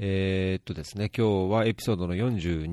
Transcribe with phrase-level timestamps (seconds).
[0.00, 2.68] えーっとですね、今日はエピソードの42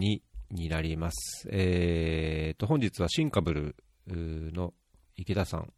[0.52, 1.50] になります。
[1.52, 3.76] えーっと、本日はシンカブル
[4.08, 4.76] の
[5.16, 5.74] 池田さん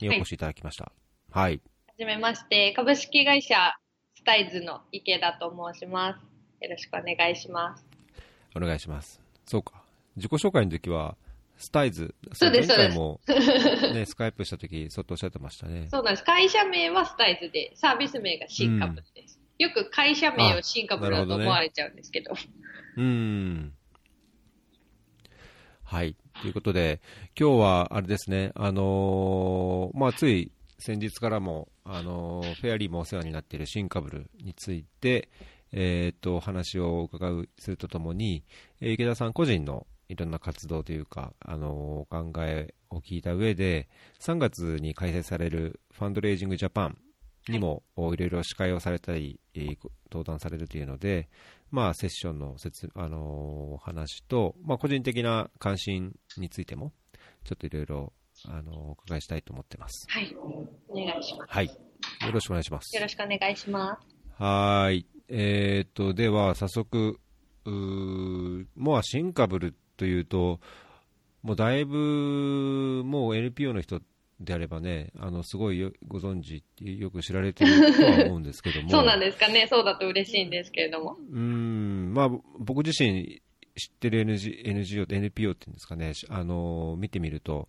[0.00, 0.92] にお越しいただきました。
[1.30, 1.62] はい。
[1.86, 3.56] はじめまして、株式会社
[4.14, 6.18] スタイズの池田と申します。
[6.62, 7.86] よろしくお願いします。
[8.54, 9.18] お願いします。
[9.46, 9.82] そうか。
[10.16, 11.16] 自己紹介の時は、
[11.56, 12.14] スタイズ。
[12.34, 13.18] そうです前回も、
[13.94, 15.88] ね、スカイプした時、そうとおっしゃってましたね。
[15.90, 16.24] そうなんです。
[16.24, 19.39] 会社名はスタイズで、サービス名がシンカブルです。
[19.60, 22.32] よく会社名をシンカブルだと思われちゃうんですけど。
[22.96, 23.74] うん。
[25.84, 26.16] はい。
[26.40, 27.02] ということで、
[27.38, 35.28] 今日は、あれですね、あのーまあ、つい先日からも、あのーフェアリーもお世話になっているシンカブルについて、
[35.72, 38.44] えーっと、お話を伺う、するとともに、
[38.80, 43.90] え池田さん個人のいろんな活動というか、あのお考えを聞いた上で、
[44.20, 46.96] 3月に開催されるファンドレイジングジャパン
[47.48, 49.78] にも、おいろいろ司会をされたり、えー
[50.12, 51.28] 登壇されるというので、
[51.70, 53.20] まあ、セッションの説、あのー
[53.74, 56.92] お話と、まあ、個人的な関心についても、
[57.44, 58.12] ちょっといろいろ、
[58.48, 60.06] あのーお伺いしたいと思ってます。
[60.08, 60.34] はい。
[60.88, 61.52] お願いします。
[61.52, 61.66] はい。
[61.66, 61.72] よ
[62.32, 62.94] ろしくお願いします。
[62.96, 64.42] よろしくお願いします。
[64.42, 65.06] はーい。
[65.28, 67.20] えーっと、では、早速、
[67.64, 70.58] うーもうシンカブルというと、
[71.42, 74.00] もうだいぶ、もう NPO の人
[74.40, 78.88] であればね、あの、すごいよご存知、よく知られてるとは思うんですけども。
[78.88, 79.66] そうなんですかね。
[79.68, 81.16] そうだと嬉しいんですけれども。
[81.30, 83.42] うーん、まあ、僕自身
[83.76, 87.68] 知ってる NG NGO、NPO っていうんですかね、しあの見てみると、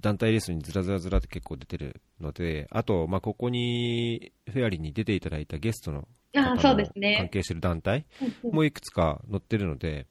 [0.00, 6.76] 団体レースにずらずらずらって結構出てるので、あと、まあ、ここに、フェアリーに出ていただいたゲストの関
[7.28, 8.04] 係してる団体
[8.52, 10.06] もいくつか載ってるので、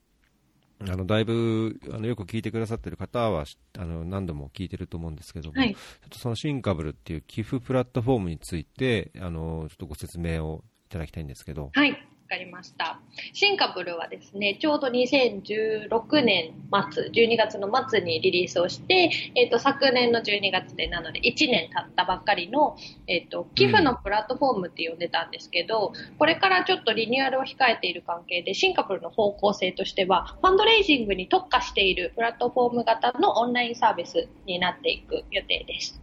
[0.90, 5.74] あのだいぶあのよく聞いてくださってる方はしあの何度も聞いてると思うんですけども、はい。
[5.74, 11.98] ちょっとそのシンカブルっていう寄付プラットフォームについてあのちょっとご説明をいただきたいんですけど、はい、わ
[12.34, 13.00] かりました。
[13.34, 16.54] シンカブルはですね、ちょうど2016年
[16.92, 22.76] 末、12月の末にリリースをして、えっ、と、昨年の12月で、なので1年経ったばっかりの、
[23.08, 36.02] えっ、と、寄付のプラットフォームって呼んでたんですけど、これからちょっとリニューアルを控えている関係で、シンカブルの方向性としては、ファンドレイジングに特化しているプラットフォーム型のオンラインサービスになっていく予定です。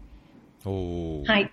[1.27, 1.51] はい。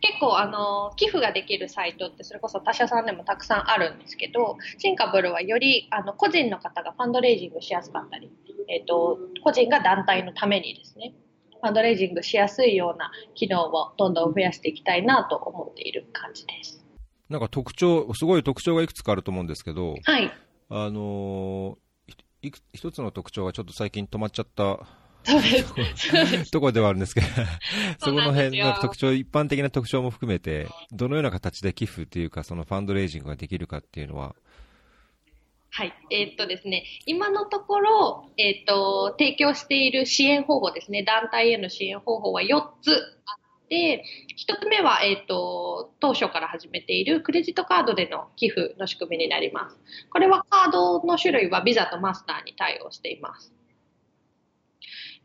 [0.00, 8.30] 結構あの寄付ができるサイトってそれこそ他社さんでもたくさんあるんですけどシンカブルはよりあの個人の方がファンドレイジングしやすかったり、
[8.68, 11.14] えっと個人が団体のためにですね
[11.60, 16.84] ファンドレイジングしやすいような機能をどんどん増やしていきたいなと思っている感じです。
[17.28, 20.32] なんか特徴、すごい特徴がいくつかあると思うんですけど、はい。
[20.70, 21.88] あのー
[22.40, 24.78] いく一つの特徴がちょっと最近止まっちゃった。
[26.50, 27.26] ところではあるんですけど、
[27.98, 34.34] そこの辺の特徴、一般的な特徴も含めて、どのような形で寄付というか、そのファンドレイジングができるかっていうのは、
[35.70, 35.92] はい。
[36.10, 42.46] えーっとですね、今のところ、えーっと、提供している支援方法ですね、団体への支援方法は4
[42.82, 42.90] つ
[43.26, 44.02] あって、
[44.36, 49.78] 1つ目は、えーっと、当初から始めているクレジットカードでの寄付の仕組みになります。
[50.10, 53.57] これはカードの種類はビザとマスターに対応しています。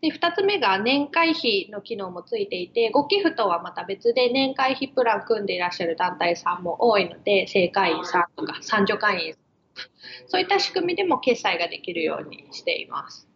[0.03, 9.35] で、2つ目が年会費の機能もついていて、ご寄付とはまた別で年会費プラン組んでいらっしゃる団体さんも多いので、正会員さんとか三助会員
[10.27, 13.27] そういった仕組みでも決済ができるようにしています。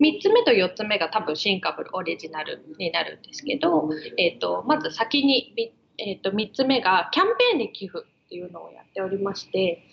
[0.00, 3.88] 3つ目と4つ目が多分シンカブルオリジナルになるんですけど、
[4.18, 9.84] えー、とまず先に、びえー、と3つ目がキャンペーンで寄付っていうのをやっておりまして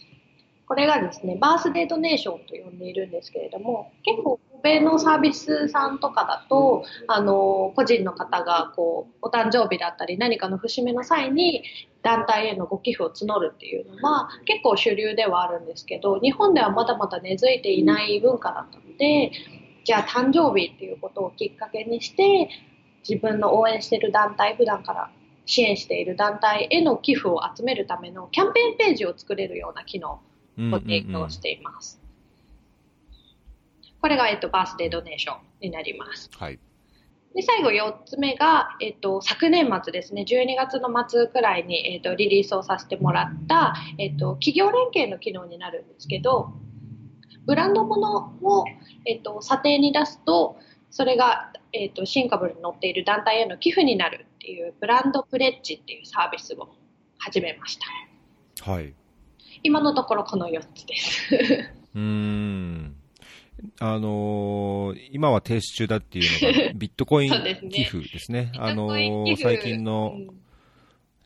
[0.66, 11.64] これがですねバースデードネーションと呼んでいるんですけれども結構欧米のサービスさんとかだとあの個人の方がこうお誕生日だったり何かの節目の際に
[12.02, 19.32] 団体へのご寄付を募るっていうのは結構主流ではあるんですけど日本ではまだまだ根付いていない文化だったので
[19.84, 22.50] じゃあ誕生日っていうことをきっかけにして
[23.08, 25.12] 自分の応援している団体普段から
[25.46, 30.22] 支援している団体への寄付を集めるためのキャンペーンページを作れるような機能
[30.58, 32.00] うんを提供しています。
[34.02, 36.30] これが、えっと、バースデードネーションになります。
[36.38, 36.60] はい。
[37.36, 46.54] で、最後4つ目が、えっと、昨年末ですね、12月の末くらいに、えっと、リリースをさせてもらった、えっと、企業連携の機能になるんですけど、
[47.46, 48.66] ブランドものを、
[49.06, 50.58] えっと、査定に出すと、
[50.92, 56.70] それが、えっと、シンカブルに載っている団体への寄付になるっていう、ブランドプレッジっていうサービスを
[57.20, 58.72] 始めました。
[58.72, 58.94] はい。
[59.62, 61.36] 今のところこの4つです。
[61.96, 62.99] うーん。
[63.80, 68.52] あのー今は停止中だっていうのが、 ビットコインそうですね寄付ですね。
[68.58, 70.28] あのー最近のう、ん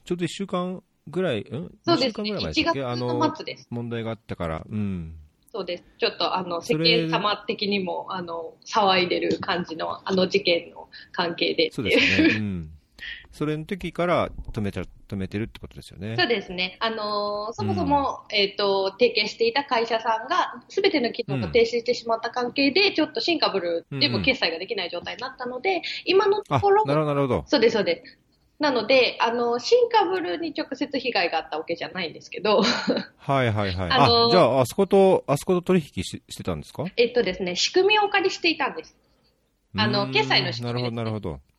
[0.06, 1.44] ちょうど1週間ぐらい、ん？
[1.86, 2.08] そうですね。
[2.08, 2.80] 二週間ぐらい前1でしたっけ？
[2.80, 3.68] 月あのの末です。
[3.70, 5.16] 問題があったから、うん。
[5.52, 5.84] そうです。
[6.00, 11.70] ちょっとあの、世間様的にも、あの、騒いでる感じの、あの事件の関係で。
[11.72, 12.30] そうですね。
[12.36, 12.70] うん。
[13.32, 14.82] それの時から止めた、
[15.14, 16.16] 止めてるってことですよね。
[16.18, 16.78] そうですね。
[16.80, 27.44] あのーそもそも、えっ、と、提携していた会社さんが、すべての機能が停止してしまった関係で、ちょっとシンカブルでも決済ができない状態になったので、今のとあ、ころ、なるほど、なるほど。
[27.48, 28.18] そうです、そうです。
[28.60, 33.90] なので、あの、シンカブルに直接被害があったわけじゃないんですけど、はいはいはい。
[33.92, 36.86] あのーあ、じゃあ、あそこと、あそこと取引ししてたんですか？
[36.98, 38.96] えっとですね、仕組みをお借りしていたんです。
[39.76, 41.53] あのうーん決済の仕組みねなるほど、なるほど。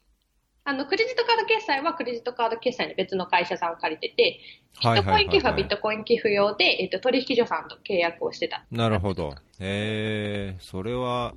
[0.67, 4.41] あの、クレジットカード決済はクレジットカード決済に別の会社さんを借りてて、
[4.81, 8.65] ビはいットコイン寄付はビッはトコイン寄付用で、えっと、取引所さんと契約をしてた。
[8.73, 8.77] い。
[8.77, 9.35] なるほど。
[9.61, 11.35] えー、それは、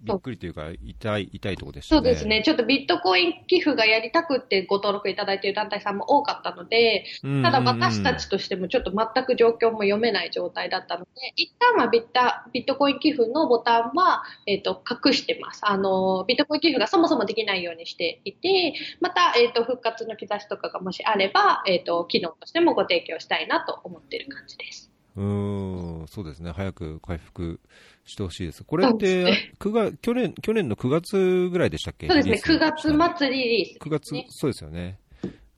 [0.00, 1.98] びっくりというか、痛い、痛いところでしたね。
[1.98, 2.26] そうです。
[2.26, 2.42] ね。
[2.44, 7.04] ちょっとビットコイン寄付がやりたくってご登録いただいている団体さんも多かったので、
[7.42, 15.60] ただ私たちとしてもちょっと全く状況も読めない状態だったので、一旦はビッタビットコイン寄付のボタンは、えっ、と、隠してます。
[15.62, 24.85] あの、ビットコイン寄付がそもそもできないようにしていて、また、えっ、と、復活の兆しとかがもしあれば、えっ、と、機能としてもご提供したいなと思っている感じです。
[25.16, 26.52] うーん、そうですね。
[26.52, 27.60] 早く回復
[28.04, 28.64] してほしいです。
[28.64, 32.06] これって、9月、去年、去年の9月ぐらいでしたっけ？
[32.08, 32.34] そうですね。
[32.34, 34.98] 9リリース月末リリース、9月、そうですよね。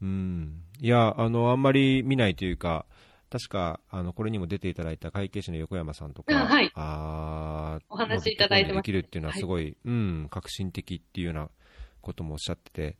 [0.00, 0.62] うん。
[0.80, 2.86] いや、あの、あんまり見ないというか、
[3.30, 11.50] 確か、あの、これにも出ていただいた会計士の横山さんとか、あはいあーお話いただいてますできるっていうのはすごい、うん、革新的っていうような
[12.00, 12.96] こともおっしゃってて、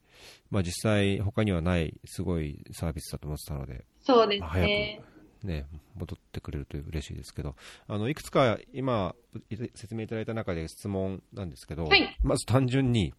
[0.51, 5.03] まあ実際他にはないすごいサービスだと思ってたので、そうですまあ早く
[5.43, 5.49] ね。
[5.49, 7.55] ね、戻ってくれると嬉しいですけど、
[7.87, 9.15] あのいくつか今、
[9.51, 13.15] い説明いただいた中で質問なんですけど、はいまず単純に、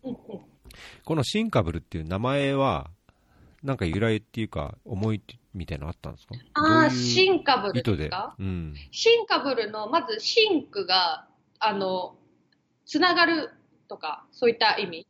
[1.06, 2.92] このシンカブルっていう名前は、
[3.64, 5.22] なんか由来っていうか、思い
[5.54, 6.36] みたいなのあったんですか？
[6.54, 8.36] ああ、シンカブルですか？
[8.38, 8.74] うん。
[8.92, 11.28] シンカブルの、まずシンクが、
[11.60, 12.16] あの、
[12.86, 13.52] つながる
[13.88, 15.08] とか、そういった意味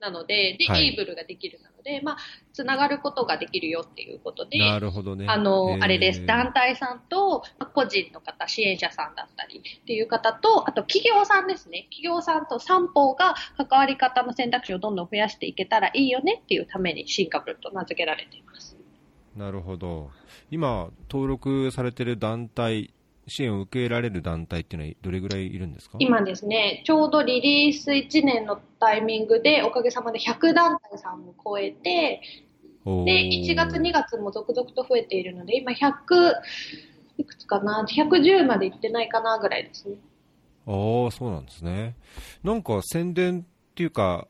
[0.00, 2.16] なので、で、はいエイブルができるなので、まあ、
[2.52, 5.26] つながることができるよっていうことで、なるほどね。
[5.28, 6.24] あの、あれです。
[6.26, 11.86] 団団体さんと、まあ個人の方、支援者さんだったりっていう方と、あと企業さんですね。
[11.90, 18.76] 企業さんと三方が関わり方の選択肢をどんどん増やしていけたらいいよねっていうためにシンカブルと名付けられています。
[19.36, 20.10] なるほど。
[20.50, 22.92] 今、登録されてる団体、
[23.26, 25.96] 支援を受けられる団体っていうのはどれぐらいいるんですか？
[26.00, 32.22] 今ですね、ちょうどリリース1年のタイミングで、おかげさまで100団体さんも超えて、
[32.84, 32.90] で、
[33.28, 36.32] 1月、2月も続々と増えているので、今100、
[37.18, 39.96] いくつかな ?110 までいってないかなぐらいですね。
[40.66, 40.72] あ
[41.08, 41.96] あ、そうなんですね。
[42.42, 44.26] なんか宣伝っていうか、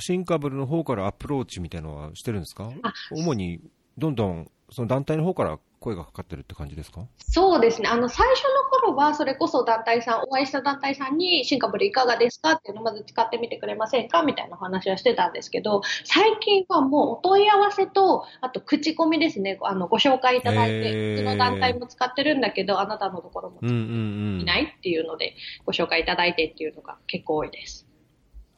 [0.00, 2.72] シンカブルの方からアプローチみたいなのはしてるんですか？
[2.82, 3.60] あ主に、
[3.96, 7.02] どんどん、その団体の方から声がかかってるって感じですか？
[7.18, 7.90] そうですね。
[7.90, 12.52] あの、最初の頃は、それこそ団体さん、お会いした団体さんに、シンカブルいかがですか？
[12.52, 14.22] っていうのをまず使ってみてくれませんか？
[14.22, 19.58] みたいなお話はしてたんですけど、最近はもうお問い合わせと、あと口コミですね。
[19.62, 23.58] あの、ご紹介いただいへて、ーうちの団体も使ってるんだけど、あなたのところも。
[23.62, 25.34] いないっていうので、
[25.66, 27.86] ご紹介いただいてっていうのが結構多いです。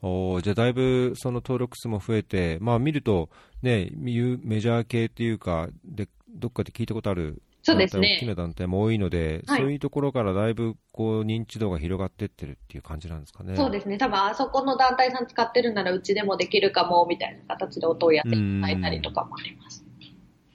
[0.01, 3.29] おーじゃあだいぶその登録数も増えて、まあ見ると、
[3.63, 13.55] ね、メジャー系っていうか、で、どっかで聞いたことあるそうですね大きな団体も多いので、はいそういうところからだいぶこう認知度が広がってってるっていう感じなんですかね。
[13.55, 13.97] そうですね。
[13.97, 19.83] 多分あそこの団体さん使ってるならうちでもできるかも、みたいな形でお問い合わせいただいたりとかもあります。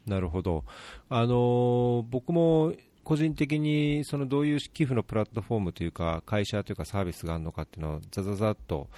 [0.06, 0.64] なるほど。
[1.10, 2.72] あのー僕も
[3.04, 8.88] 個人的にそのどういう寄付のプラットフォームというか、会社というかサービスがあるのかっていうのをざざざっと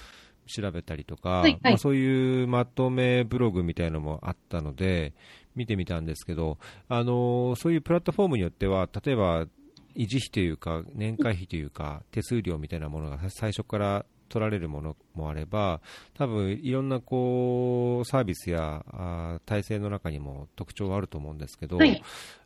[0.47, 1.61] 調べたりとか、はいはい。
[1.63, 5.15] まあ、そういうまとめブログみたいなのもあったので、
[5.55, 6.59] 見てみたんですけど、
[6.89, 9.47] あのーそういうプラットフォームによっては、例えば
[9.95, 15.81] 維持費というか、年会費というか、手数料みたいなものが最初から取られるものもあれば、
[16.15, 22.03] 多分いろんなこうサービスやあー体制の中にも特徴があると思うんですけど、はい。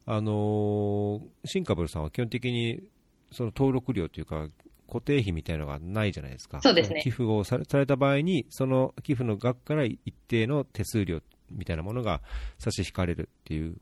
[0.06, 2.82] あのーシンカブルさんは基本的に
[3.32, 4.48] その登録料というか、
[4.88, 6.60] 固定費みたいなのがないじゃないですか。
[6.62, 12.20] そうですね寄付をされされた場合に、その寄付の額から一定の手数料みたいなものが
[12.58, 13.76] 差し引かれるっていう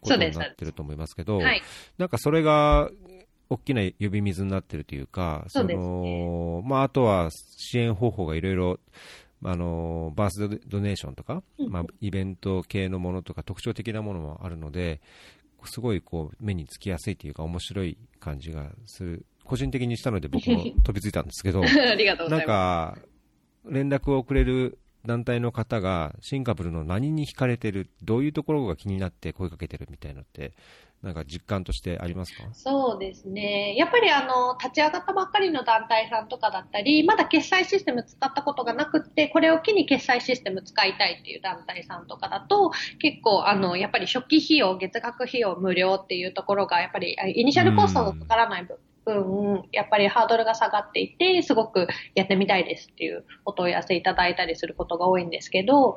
[0.00, 1.62] ことになってると思いますけど、はい。
[1.98, 2.90] なんかそれが
[3.50, 8.80] 大きな呼び水になってるというか、そうですねのまあ、あとは支援方法がいろいろ、
[9.46, 15.00] あのバースドドネーションとか、うんまあ、イベント系のものとか特徴的なものもあるので、
[15.66, 22.46] すごいこう目につきやすいというか、面白い感じがする、個人的にしたので僕も 飛びついたんですけど、ないん。
[22.46, 22.98] か、
[23.66, 30.52] 連絡をくれる団体の方がシンガブルの何に惹かれてる、どういうところが気になって声かけてるみたいなのって、
[31.02, 32.44] なんか実感としてありますか？
[32.54, 33.74] そうですね。
[33.76, 55.96] やっぱりあの、立ち上がったばっかりの団体さんとかだったり、まだ決済システム使ったことがなくって、これを機に決済システム使いたいっていう団体さんとかだと、結構あの、やっぱり初期費用、月額費用無料っていうところが、やっぱりイニシャルコストがかからない分、分、やっぱりハードルが下がっていて、すごくやってみたいですっていうお問い合わせいただいたりすることが多いんですけど、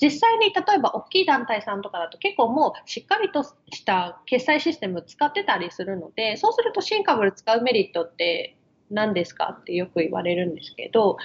[0.00, 8.56] 実際に例えば大きい団体さんとかだと結構もうしっかりとした決済システム使ってたりするので、そうするとシンカブル使うメリットって
[8.90, 11.16] 何ですかってよく言われるんですけど、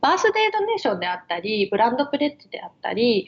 [0.00, 3.26] バースデードネーションであったり、ブランドプレッジであったり、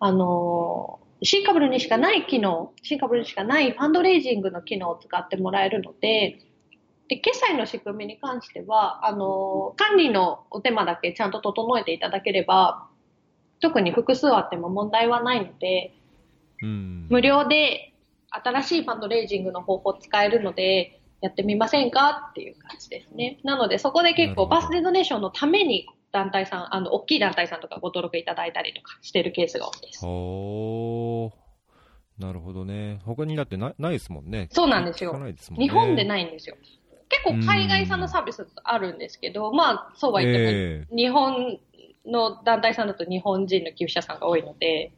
[0.00, 6.38] あの、シンカブルにしかない機能、シンカブルにしかないファンドレイジングの機能を使ってもらえるので、
[7.08, 12.88] で、決済の仕組みに関しては、あの、管理のお手間だけちゃんと整えていただければ、
[13.60, 15.94] 特に複数あっても問題はないので、
[16.62, 17.94] うん、無料で
[18.30, 23.38] 新しいファンドレイジングの方法使えるので、やってみませんかっていう感じですね。
[23.42, 30.04] なので、そこで結構バースデードネーションのために団体さん、あの、大きい団体さんとかご登録いただいたりとかしてるケースが多いです。
[30.04, 31.32] お
[32.18, 33.00] なるほどね。
[33.04, 34.48] 他にだってなないですもんね。
[34.50, 35.18] そうなんですよ。
[35.18, 36.56] ね、日本でないんですよ。
[37.24, 41.58] 結構海外産のサービスあるんですけど、まあ、そうは言っても、えー、日本
[42.06, 44.92] の団体さんだと日本人の寄付者さんが多いので。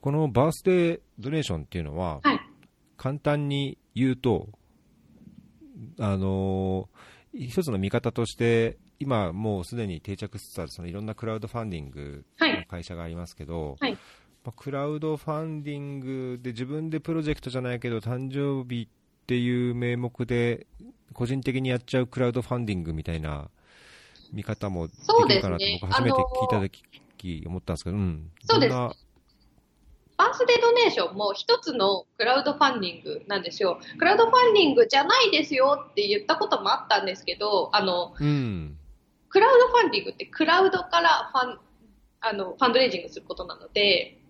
[0.00, 2.40] このバースデードネーションっていうのは、はい、
[2.96, 4.48] 簡単に言うと、
[5.98, 13.98] あのー、一つの見方として、今もうすでに定着しつつあるそのいろんなクラウドファンディングの会社がありますけど、はい、ま
[14.46, 18.88] あ、クラウドファンディングで自分でプロジェクトじゃないけど誕生日
[19.26, 20.68] っていう名目で
[21.12, 23.50] 個人的にやっちゃうクラウドファンディングみたいな
[24.32, 28.30] 見方もできるかなと、僕初めて聞いた時思ったんですけど、うん。
[28.44, 28.72] そうです。
[28.72, 33.80] バースデードネーションも一つのクラウドファンディングなんですよ。
[33.98, 38.78] クラウドファンディングじゃないですよって言ったこともあったんですけど、あの、うん、
[39.28, 41.58] クラウドファンディングってクラウドからファン、
[42.20, 44.20] あの、ファンドレイジングすることなので、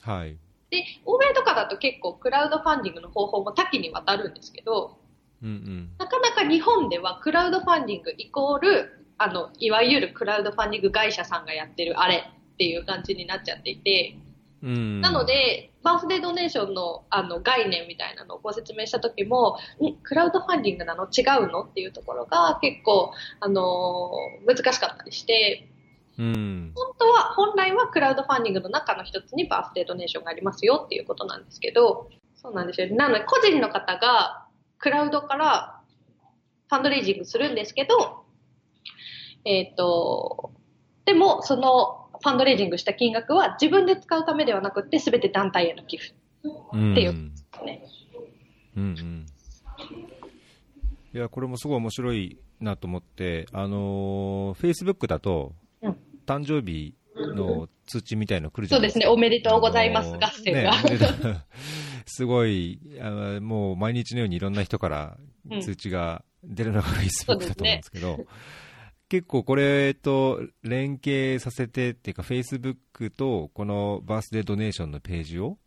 [0.00, 0.38] はい。
[0.70, 4.98] で、欧米とかだと結構クラウドファンディングの方法も多岐にわたるんですけど、
[5.42, 14.16] うんうん、なかなか日本ではクラウドファンディングイコールあの、いわゆるクラウドファンディング会社さんがやってるあれっていう感じになっちゃっていて、
[14.62, 19.56] うん、なので、バースデードネーションのあの概念みたいなのをご説明した時も、
[20.02, 21.04] クラウドファンディングなの？
[21.04, 21.62] 違うの？
[21.62, 25.68] っていうところが結構、あのー、難しかったりして、
[26.18, 32.94] うん、本当は、本来はクラウドファンディングの中の一つにバースデードネーションがありますよっていうことなんですけど、そうなんですよ。
[32.94, 34.46] なので、個人の方が
[34.78, 35.80] クラウドから
[36.68, 38.24] ファンドレイジングするんですけど、
[39.44, 40.52] えっ、ー、と、
[41.04, 46.14] でも、そのファンドレイジングした金額は自分で使うためではなくて、すべて団体への寄付っ
[46.94, 47.12] ていう、
[47.64, 47.84] ね、
[48.76, 49.26] うん、うん、
[51.14, 55.65] いや、これもすごい面白いなと思って、あのー、Facebook だと、うん、
[56.26, 59.00] 誕生日の通知みたいの来るじゃないですか。
[59.00, 60.82] そうですね、おめでとうございます合戦が。
[60.82, 61.44] ね、
[62.06, 65.18] すごいあ、もう毎日のようにいろんな人から
[65.62, 68.26] 通知が出るのが Facebook だと思うんですけど、
[69.08, 75.58] 結構これと連携させてっていうか、フェイスブックとこのバースデードネーションのページを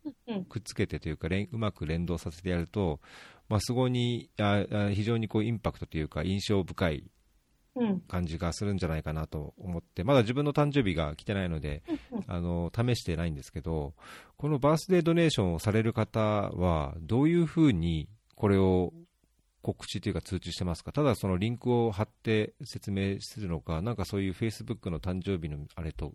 [0.50, 3.00] くっつけてというか、うまく連動させてやると、
[3.48, 7.04] まあ、すごいあ非常にこうインパクトというか、印象深い
[8.08, 11.84] 感じがするんじゃないかなと思って、まだ自分の誕生日が来てないので、
[12.28, 13.94] あの試してないんですけど、
[14.38, 18.94] このバースデードネーションをされる方は、どういうふうにこれを
[19.62, 26.14] 告知というか通知してますか、ただそのリンクを貼って説明するのか、なんかそういうフェイスブックの誕生日のあれと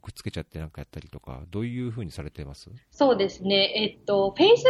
[0.00, 2.70] くっつけちゃってなんかやったりとか、どういうふうにされてます？
[2.92, 4.64] そうですね、えっと、フェイス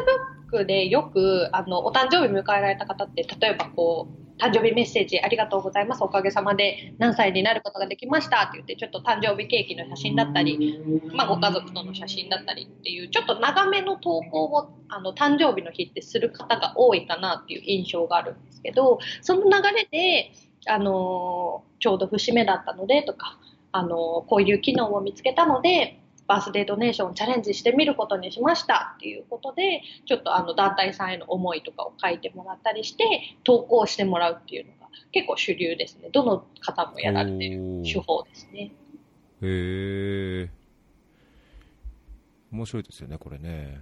[0.50, 6.02] ブックでよくあのお誕生日迎えられた方って、例えばこう、誕生日メッセージありがとうございます。
[6.02, 10.78] おかげさまで何歳になることができましたって言って、ちょっと誕生日ケーキの写真だったり、
[11.14, 20.32] まあ、ご家族との写真だったりっていう、ちょっと長めの投稿を、あの、誕生日の日ってする方が多いかなっていう印象があるんですけど、その流れで、
[20.68, 23.38] あの、ちょうど節目だったのでとか、
[23.72, 33.04] あの、こういう機能を見つけたので、バースデードネーションチャレンジしてみることにしましたっていうことで、ちょっとあの団体さんへの思いとかを書いてもらったりして、
[33.44, 36.08] 投稿してもらうっていうのが結構主流ですね。
[36.10, 38.72] どの方もやられてる手法ですね。
[39.42, 40.50] へえ。
[42.52, 43.80] 面白いですよね、これね。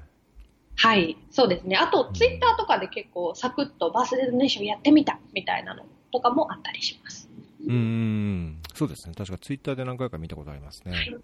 [0.76, 1.76] はい、そうですね。
[1.76, 7.30] あと、ツイッターとかで結構サクッとバースデードネーションやってみたみたいなのとかもあったりします。
[7.66, 9.14] うん、そうですね。
[9.16, 10.92] 確かツイッターで何回か見たことありますね。
[10.92, 11.16] はい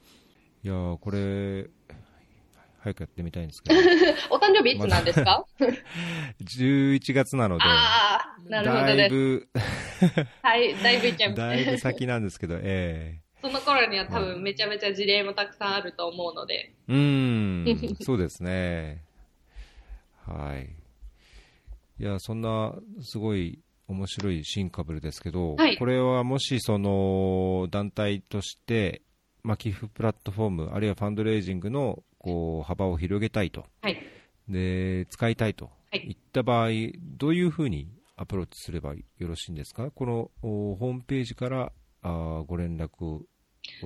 [0.63, 1.71] いやーこれ、
[2.81, 3.81] 早くやってみたいんですけど、
[4.31, 5.47] お誕生日いつなんですか、
[6.43, 9.11] 11 月なので、ああ、なるほどだいです。
[9.11, 9.49] ぶ、
[10.43, 11.77] はい、だいぶいっちゃいますだいぶね。
[11.79, 16.75] 先なんですけど、えその頃には多分めちゃめちゃ事例もたくさんあると思うので。
[16.89, 19.03] えうーん、そうですね。
[20.27, 20.69] はい。
[22.03, 29.03] いや、そんな、すごい面白いシンカブルですけど、はいこれはもし、その、団体として、
[29.43, 33.65] まあ、寄付プラットフォーム、あるいはファンドレイジングの、こう、幅を広げたいと。
[33.83, 33.99] はい。
[34.49, 36.69] で、使いたいとはいいった場合、
[36.99, 39.91] どういうふうにアプローチすればよろしいんですか？
[39.93, 43.23] このおホームページからあーご連絡を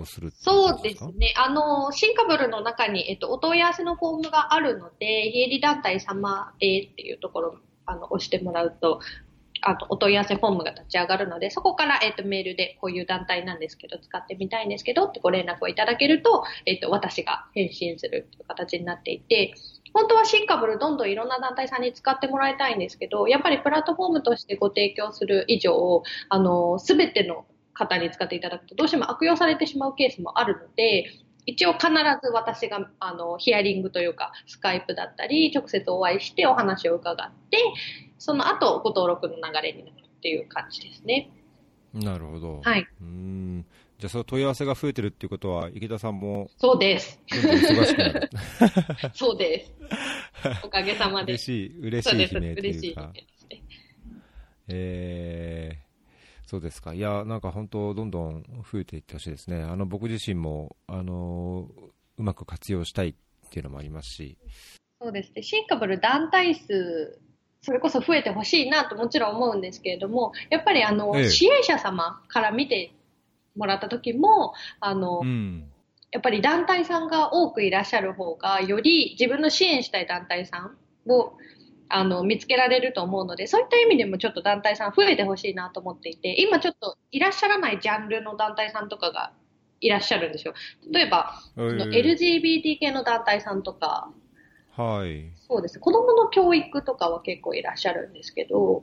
[0.06, 1.34] するそうですね。
[1.36, 9.00] あの、シンカブルの中に、えっと、お問い合わせのフォームがあるので、非営利団体様へっていうところ、あの、押してもらうと、
[9.66, 19.54] あの、お問い合わせフォームが立ち上がるので、そこから、えっと、メールでこういう団体なんですけど、使ってみたいんですけどってご連絡をいただけると、えっと、私が返信するっていう形になっていて、
[19.94, 31.06] 本当はシンカブルどんどんいろんな団体さんに使ってもらいたいんですけど、やっぱりプラットフォームとしてご提供する以上、あの、すべての方に使っていただくとどうしても悪用されてしまうケースもあるので、
[31.46, 31.88] 一応必
[32.22, 37.58] ず私があのヒアリングというかスカイプだったり直接お会いしてお話を伺って
[38.18, 41.30] その後ご登録の流れになるっていう感じですね。
[41.92, 42.60] なるほど。
[42.62, 42.80] はい。
[43.00, 43.66] うーん。
[43.98, 47.20] じゃあ、その問い合わせが増えてるっていうことは、池田さんもそうです。
[47.30, 48.30] どんどん忙しくなる。
[49.14, 49.72] そうです。
[50.64, 51.34] おかげさまで。
[51.34, 52.10] 嬉しい、嬉。
[52.10, 53.10] しい悲鳴と嬉しいいうか。
[53.14, 53.62] ですね。
[54.68, 55.83] えー、
[56.46, 56.94] そうですか。
[56.94, 59.62] いや、なんか本当、どんどん増えていってほしいですね。
[59.62, 61.68] あの、僕自身も、あの、
[62.16, 63.14] うまく活用したいっ
[63.50, 64.38] ていうのもありますし。
[65.00, 65.42] そうですね。
[65.42, 67.18] シンカブル団体数、
[67.62, 72.92] それこそ増えてほしいなともちろん思うんですけれども、やっぱりあの、ええ支援者様から見て
[73.56, 75.70] もらった時も、あの、うん。
[76.10, 81.32] やっぱり団体さんが多くいらっしゃる方が、より自分の支援したい団体さんを
[81.94, 89.32] あの見つけられると思うので、そういった意味でもちょっと団体さん増えてほしいなと思っていて、今ちょっといらっしゃらないジャンルの団体さんとかが
[89.80, 90.54] いらっしゃるんですよ。
[90.90, 94.10] 例えば、えそのー LGBT 系の団体さんとか、
[94.76, 95.30] はい。
[95.46, 98.82] そうですね、子供の教育とかは結構いらっしゃるんですけど、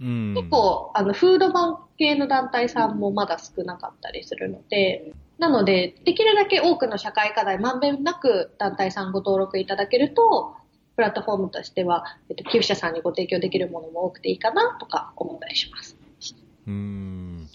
[0.00, 0.34] うん。
[0.36, 10.54] 結構、あの、フードバンク系の団体さんもまだ少なかったりするので、なので、できるだけ多くの社会課題、まんべんなく団体さんご登録いただけると、
[10.96, 15.96] プラットフォームとしては、えっと、寄付者さんにご提供できるものも多くていいかなとか思ったりします。
[16.66, 17.48] うーん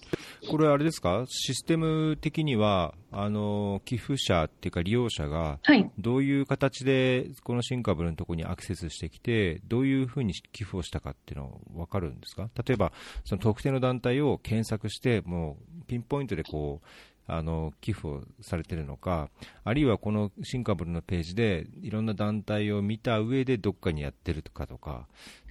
[0.50, 5.90] これ、あれですか、システム的には、あの寄付者っていうか、利用者が、はい。
[5.98, 12.92] どういう形でこの新株のところにアクセスしてきて、どういうふうに寄付をしたかっていうのは分かるんですか、例えば、
[13.26, 16.88] その特定の団体を検索して、もうピンポイントでこう
[17.28, 19.30] あの寄付をされてるのか、
[19.64, 25.08] あるいはこの新株のページでいろんな団体を見た上でどっかにやってるとかとか、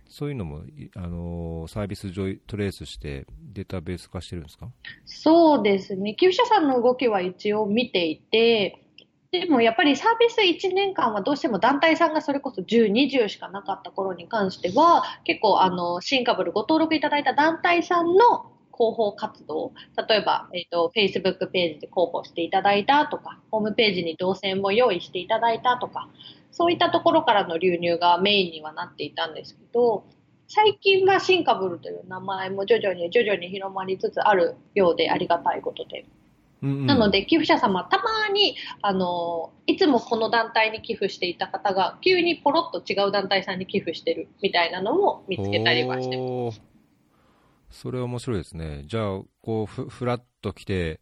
[0.09, 0.62] そういうのも
[0.95, 4.69] あのサービス上トレースしてデータベース化してるんですか？
[5.05, 6.15] そうですね。
[6.15, 8.83] 寄付者さんの動きは一応見ていて、
[9.33, 19.73] でもやっぱりサービス1年間はどうしても団体さんがそれこそ10、20しかなかった頃に関しては、結構あの、新株ご登録いただいた団体さんの広報活動、
[20.09, 26.09] 例えば、えっ、と、Facebook ページで広報していただいたとか、ホームページに動線も用意していただいたとか、
[26.53, 30.05] そういったところからの流入がメインにはなっていたんですけど、
[30.49, 36.05] 最近はシンカブルという名前も徐々に徐々に広まりつつあるようでありがたいことで。
[36.62, 46.76] なので、寄付者様、たまに、あの、いつもこの団体に寄付していた方が、急にポロッと違う団体さんに寄付してるみたいなのも見つけたりはしてます。
[47.77, 48.85] それは面白いですね。
[48.87, 51.01] じゃあ、こうふ、ふらっと来て、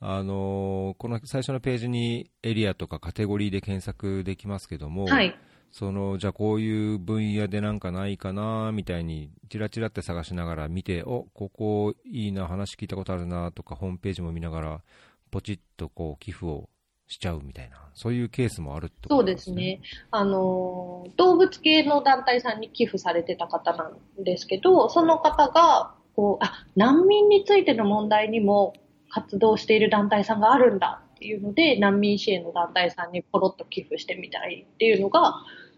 [0.00, 5.36] あのーこの最初のページにエリアとかカテゴリーで検索できますけども、はい。
[5.70, 14.82] そのじゃあこういう分野でなんかないかなみたいに、チラチラって探しながら見て、おここいいな、話聞いたことあるなとか、ホームページも見ながら、
[15.30, 16.68] ポチッとこう寄付を
[17.06, 19.80] しちゃうみたいな、そういうケースもあるってことそうですね。
[20.10, 28.74] あの、動物系の団体さんに寄付されてた方なんですけど、その方が、こう、あ、難民についての問題にも
[29.08, 35.34] 活動している団体さんがあるんだっていうので、難民支援の団体さんにポロッと寄付してみたいっていうのが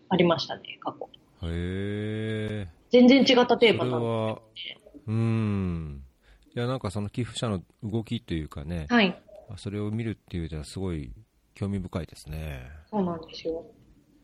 [0.08, 1.08] ありましたね、過去。
[1.46, 2.68] へえ。
[2.90, 4.40] 全然違ったテーマなのは、
[5.06, 6.02] うーん。
[6.56, 9.16] いや、なんかその寄付者の動きというかね、はい。
[9.58, 11.12] それを見るっていうのはすごい
[11.54, 12.68] 興味深いですね。
[12.90, 13.64] そうなんですよ。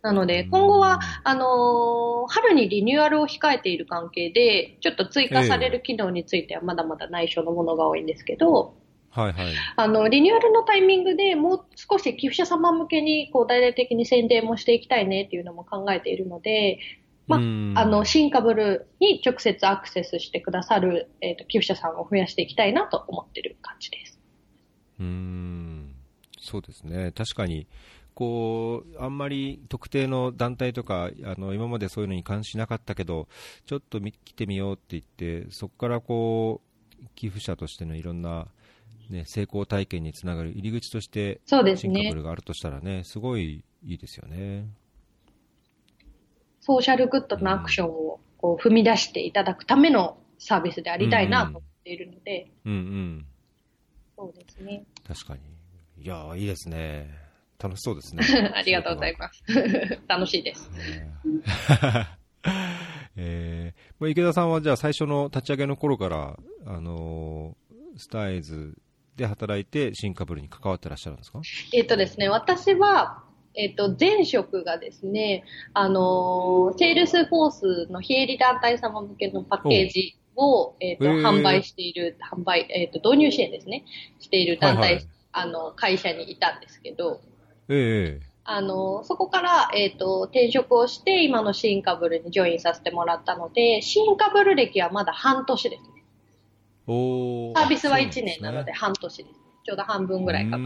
[0.03, 8.77] なので、今後は、あのー春にリニューアルを控えている関係で、ちょっと追加される機能についてはまだまだ内緒のものが多いんですけど、
[9.11, 9.55] はいはい。
[9.77, 16.79] あの、リニューアルのタイミングでもう少し寄付者様向けに、こう、大々的に宣伝もしていきたいねっていうのも考えているので、
[17.27, 24.19] まあうんあの、シンカブルに直接アクセスしてくださる、えっ、と、寄付者さんを増やしていきたいなと思ってる感じです。
[25.01, 25.95] うーん
[26.41, 27.67] そうですね、確かに、
[28.19, 33.29] こう、あんまり特定の団体とか、あの、今までそういうのに関心なかったけど、
[33.65, 36.61] ちょっと見来てみようって言って、そこからこ
[37.01, 38.49] う、寄付者としてのいろんな、
[39.09, 42.17] ね、成功体験につながる入り口として、そうですねシンカブ。
[42.17, 44.67] ルがあるとしたらね、すごいいいですよね。
[46.61, 53.27] ソーシャルグッドなアクションをこう踏み出していただくためのサービスでありたいなと思っているので、うんうん。
[54.17, 54.85] そうですね。
[55.07, 55.41] 確かに。
[56.03, 57.28] いやーいいですね。
[57.61, 58.23] 楽しそうですね。
[58.55, 59.43] ありがとうございます。
[60.07, 60.71] 楽しいです。
[63.17, 68.77] えーもう池田さんはじゃあ最初の立ち上げの頃から、あのースターイズ
[69.17, 71.41] で働いてシンカブルに関わってらっしゃるんですか？
[71.73, 75.43] えっ、とですね、私は、えっ、と、前職がですね、
[75.75, 83.85] あのーセールスフォースの非営利団体様向けのパッケージを、えっ、と、販売している、販売、えっ、と、導入支援ですね、
[84.21, 87.21] している団体、はいはいあの、会社にいたんですけど、
[87.69, 95.89] えあの、そこから、えっ、と、転職をして、今のシンカブルにジョインさせてもらったので、シンカブル歴はまだ半年ですね。
[95.99, 99.35] えおサービスは1年なので半年です。
[99.65, 100.59] ちょうど半分ぐらいかか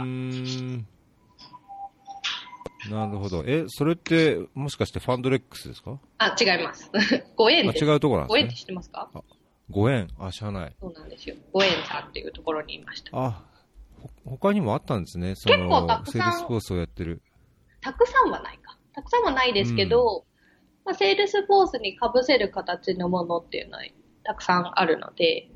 [2.91, 3.43] なるほど。
[3.47, 5.99] え、それって、もしかしてファンドレックスですか？
[6.19, 6.91] あ、違います。
[7.37, 7.85] ご縁あ、です。
[7.85, 8.61] 違うところなんご縁ってですね。
[8.61, 9.11] 知ってますか？
[9.71, 10.09] ご縁。
[10.21, 10.75] あ、知らない。
[10.81, 11.35] そうなんですよ。
[11.53, 13.11] ご縁さんっていうところにいました。
[13.17, 13.43] あ、ほ
[14.25, 15.35] 他にもあったんですね。
[15.35, 17.23] そ結構たの、くさんセールスフォースをやってる。
[17.81, 18.79] たくさんはないか。
[18.95, 20.25] たくさんはないですけど、
[20.85, 23.85] まあ、セールスフォースに被せる形のものっていうのは
[24.25, 25.49] たくさんあるので、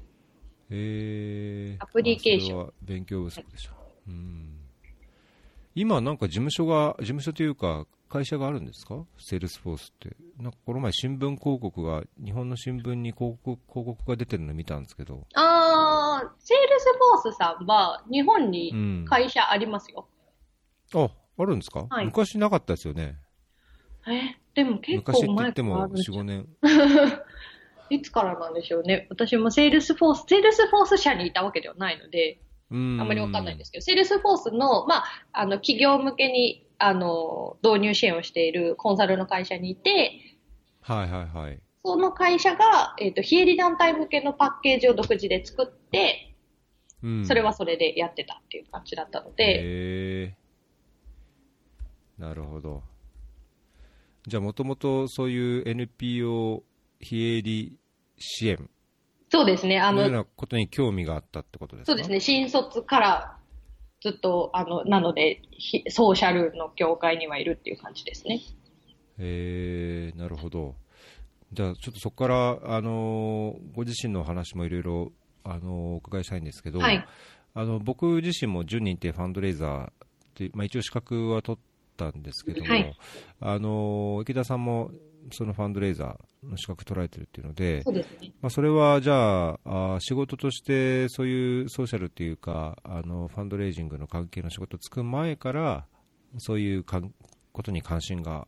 [0.71, 3.75] えー、アプリケーション勉強不足でした。
[4.09, 4.61] うん。
[5.75, 9.05] 今なんか事務所が、事務所というか、会社があるんですか？
[9.19, 10.17] セールスフォースって。
[10.39, 15.27] なんかこの前新聞広告が、日本の新聞に広告広告が出てるの見たんですけど。
[15.35, 16.85] あー、セールス
[17.25, 19.05] フォースさんは日本うにん。
[19.09, 20.07] 会社ありますよ。
[20.95, 23.17] あ、あるんですか、はい昔なかったですよね。
[24.09, 26.47] え、でも結昔って言構前っても4、からあるんじゃ5年。
[27.91, 29.07] いつからなんでしょうね。
[29.11, 32.41] 私もセールスフォース、セールスフォース社にいたわけではないので、
[32.71, 33.01] うん。
[33.01, 40.21] あんまりわかんないんですけど、セールスフォースの、まあ、あの、企業向けに、あの、導入支援をしているコンサルの会社にいて、
[40.81, 41.61] はいはいはい。
[41.85, 46.35] その会社が、えっ、と、非営利団体向けのパッケージを独自で作って、
[47.03, 47.27] うん。
[47.27, 50.37] それはそれでやってたっていう感じだったので、
[52.19, 52.83] なるほど。
[54.27, 56.63] じゃあ、もともとそういう NPO
[57.01, 57.79] 非営利
[58.19, 58.69] 支援
[59.29, 61.93] そうですね、あの、のようなことに興味があったってことですか？
[61.93, 63.36] そうですね、新卒から
[64.01, 68.41] ずっと、あの、なので、ひソーシャルの業界にはいるっていう感じですね。
[69.19, 70.75] へーなるほど。
[71.53, 75.13] じゃあ、ちょっとそこから、あのーご自身の話もいろいろ、
[75.45, 77.07] あのーお伺いしたいんですけど、はい
[77.59, 79.91] あの僕自身も10人ってファンドレイザーっ
[80.35, 81.61] て、まあ、一応資格は取っ
[81.97, 82.95] たんですけども、はい
[83.41, 84.91] あのー池田さんも
[85.33, 88.33] そのファンドレイザーの資格取られてるっていうので、そうですね。
[88.41, 95.87] まあ、それはじゃあ仕事としてそういうソーシャルっていうかあのファンドレイジングの関係の仕事つく前から
[96.39, 97.13] そういうかん
[97.53, 98.47] ことに関心が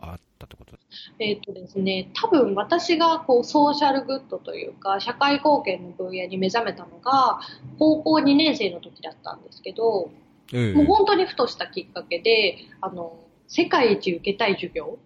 [0.00, 7.40] あったってことですえっ、とですね、多分私がこうソーシャルグッドというか、社会貢献の分野に目覚めたのが、
[7.78, 10.10] 高校2年生の時だったんですけど、
[10.52, 14.98] ええもう本当にふとしたきっかけで、あの、世界一受けたい授業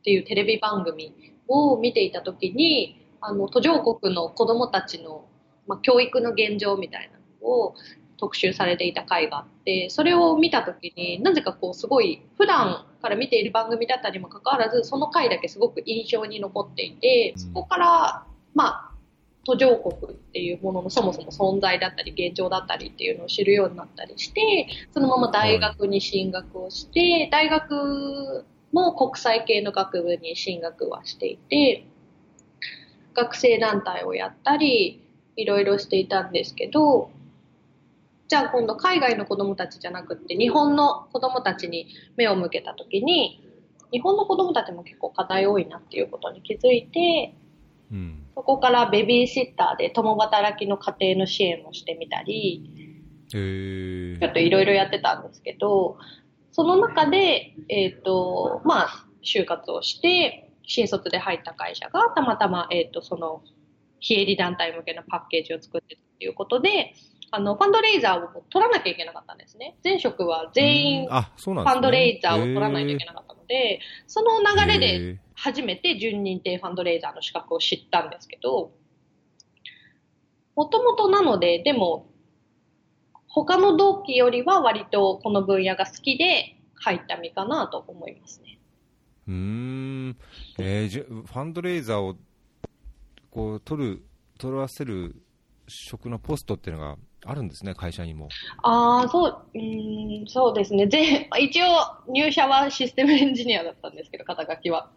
[0.00, 1.14] っていうテレビ番組
[1.48, 5.26] を見ていた時に、あの、途上国の子供たちの、
[5.66, 7.74] まあ、教育の現状みたいなのを
[8.16, 18.88] 特集されていた回があって、それを見た時になぜかこうすごい普段から見ている番組だったにもかかわらず、その回だけすごく印象に残っていて、そこから、まあ、
[19.44, 31.86] 途上国っていうもののそもそも存在だったり現状だったりっていうのを知るようになったりしてそのまま大学に進学をして、大学も国際系の学部に進学はしていて
[33.14, 35.02] 学生団体をやったり
[35.36, 37.10] いろいろしていたんですけど
[38.28, 43.42] じゃあ今度海外の子供たちじゃなくって日本の子供たちに目を向けた時に
[43.90, 47.34] 日本の子供たちも結構課題多いなっていうことに気づいて
[47.90, 48.24] うん。
[48.34, 52.70] そこからベビーシッターで共働きの家庭の支援をしてみたり、
[53.34, 55.96] えちょっといろいろやってたんですけど、
[56.52, 63.42] その中で、えっ、と、まあ、就活をして、新卒で入った会社がたまたま、えっ、と、その、
[64.00, 66.94] 非営利団体向けのパッケージを作ってたっていうことで、
[67.30, 69.76] あの、ファンドレイザーを取らなきゃいけなかったんですね。
[69.84, 71.76] 前職は全員、フあ、そうなんですね。
[71.76, 78.72] ァンドレイザーを取らないといけなかったので、その流れで初めて準認定ファンドレイザーの資格を知ったんですけど、
[80.56, 82.07] もともとなので、でも、
[83.28, 88.58] 他の同期よりは割とこの分野が好きで入った身かなと思いますね。
[89.26, 90.16] うーん、
[90.58, 92.16] えーじゅファンドレイザーを
[93.30, 94.02] こう取る、
[94.38, 95.14] 取らせる
[95.68, 98.28] 職のポストっていうのがあるんですね、会社にも。
[98.62, 100.86] ああ、そう、うーん、そうですね。
[100.88, 101.66] ぜ一応
[102.08, 104.90] 入社はシステムエンジニアだったんですけど、肩書きは。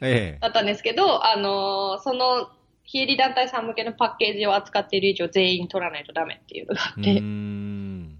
[0.00, 2.48] ええだったんですけど、あのーその、
[2.92, 8.18] 非営利団体さん向けのパッケージを扱っている以上全員取らないとダメっていうのがあって、うーん、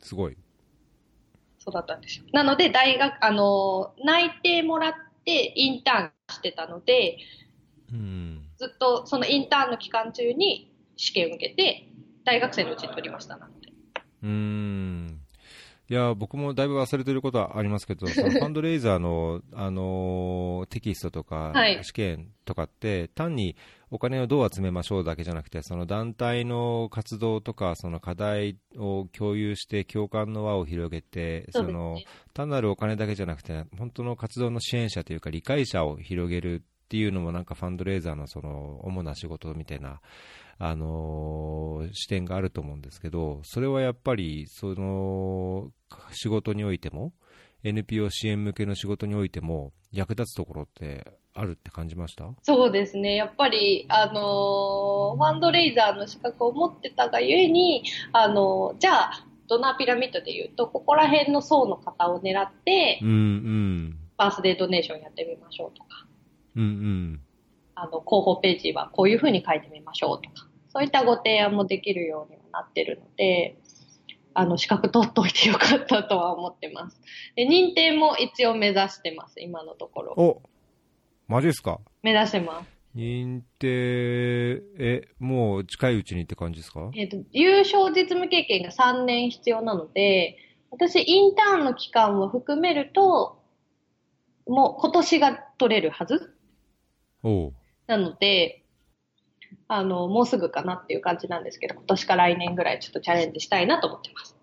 [0.00, 0.36] すごい。
[1.58, 2.24] そうだったんですよ。
[2.32, 4.92] なので、大学、あのー内定もらっ
[5.24, 7.18] てインターンしてたので、
[7.92, 11.88] うん、ずっとそのインターンの期間中に試験を受けて、
[12.24, 13.72] 大学生のうちに取りました、なので。
[14.22, 15.20] うーん。
[15.88, 23.56] いや、僕もだいぶ忘れてることはありますけど、その ファンドレイザーの、あのーテキストとかはい試験とかって、単に
[23.94, 31.98] お金をどう集めましょうだけじゃなくて、その団体の活動とか、その課題を共有して、共感の輪を広げて、その
[32.32, 40.00] 単なるお金だけじゃなくて、本当の活動の支援者というか、理解者を広げるっていうのも、なんかファンドレイザーのその主な仕事みたいな、
[40.56, 45.70] あのー視点があると思うんですけど、それはやっぱり、その
[46.12, 47.12] 仕事においても、
[47.62, 52.28] NPO 支援向けの仕事においても、役立つところってあるって感じました？
[52.42, 53.14] そうですね。
[53.14, 63.98] やっぱり、あのーファンドレイザーの資格を持ってたがゆえに、あのーじゃあ、ドナーピラミッドで言うと、ここら辺の層の方を狙ってう、んうん。
[64.16, 66.06] バースデードネーションやってみましょうとか、
[66.56, 67.20] うんうん。
[67.74, 73.56] あの、広報ページはこういう風に書いてみましょうとか、そういったご提案もできるようにはなってるので、
[74.34, 77.00] あの、資格取っといてよかったとは思ってます。
[77.36, 80.42] で、認定も一応目指してます、今のところ。
[81.32, 81.80] おマジですか？
[82.02, 82.68] 目指してます。
[82.94, 86.90] 認定、え、もう近いうちにって感じですか？
[86.94, 90.36] えっ、と、優勝実務経験が3年必要なので、
[90.70, 93.42] 私、インターンの期間を含めると、
[94.46, 96.36] もう今年が取れるはず？
[97.22, 97.52] おう
[97.86, 98.66] なので、
[99.68, 104.36] あの、もうすぐかなっていう感じなんですけど、今年か来年ぐらいちょっとチャレンジしたいなと思ってます。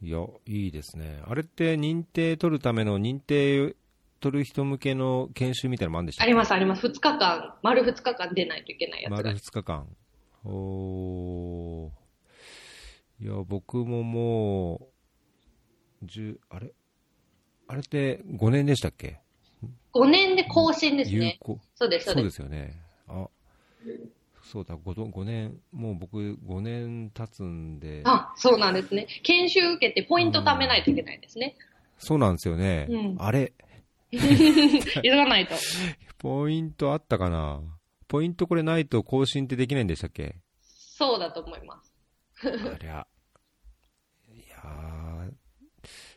[0.00, 1.20] いや、いいですね。
[1.26, 3.76] あれって認定取るための認定
[4.26, 6.30] 取る人向けの研修みたいなのもあるんでしたっけ？
[6.30, 6.86] あります、あります。
[6.86, 9.30] 2日間、丸2日間出ないといけないやつが丸。
[9.38, 9.86] 2日間。
[10.44, 14.88] おーいや、僕もも
[16.02, 16.72] う、10、あれ？
[17.68, 19.20] あれって5年でしたっけ
[19.94, 21.36] ？5年で更新です有ね。
[21.40, 21.58] 効？
[21.76, 22.38] そうです、そそううです。
[22.38, 22.80] ですよね。
[23.08, 23.28] あ、
[24.42, 29.06] そうだ、5, 5年、もう僕5年経つんで、あ、そうなんですね。
[29.22, 31.56] 研修受けてポイント貯めないといけないですね。
[31.98, 32.86] そうなんですよね。
[32.90, 33.54] うんあれ
[34.10, 35.54] 急がないと。
[36.18, 37.60] ポイントあったかな？
[38.08, 40.36] ポイントこれないと更新ってできないんでしたっけ？
[40.60, 41.92] そうだと思います。
[42.48, 43.06] ありゃ。
[44.32, 45.32] いやー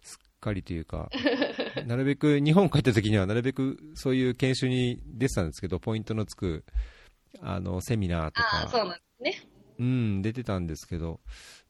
[0.01, 1.09] すっかりというか、
[1.85, 6.63] なるべく、日本帰った時にはなるべくそういう研修に出てたんですけど、ポイントのつく、
[7.41, 9.49] あの、セミナーとああ、そうか、なんですね。
[9.79, 11.19] うん、出てたんですけど、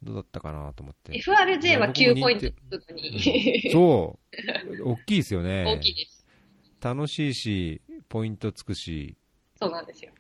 [0.01, 1.13] どうだったかなと思って。
[1.13, 4.19] FRJ は9僕も認定ポイントつくのに、そ
[4.81, 5.65] う、大きいですよね。
[5.65, 6.25] 大きいです。
[6.81, 9.17] 楽しいし、ポイントつくし、
[9.59, 10.12] そうなんですよ。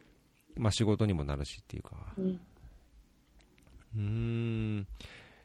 [0.57, 2.13] まあ仕事にもなるしっていうか。
[2.17, 2.39] うん
[3.95, 4.87] うーん。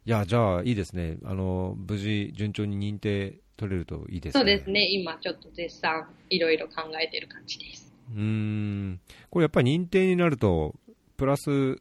[0.07, 1.17] いや、じゃあいいですね。
[1.25, 4.41] あの、無事、順調に認定取れるといいですね。
[4.41, 4.87] そうですね。
[4.91, 7.93] 今ちょっと絶賛いろいろ考えてる感じです。
[8.15, 9.01] うーん。
[9.31, 10.75] これやっぱり認定になると、
[11.17, 11.81] プラス、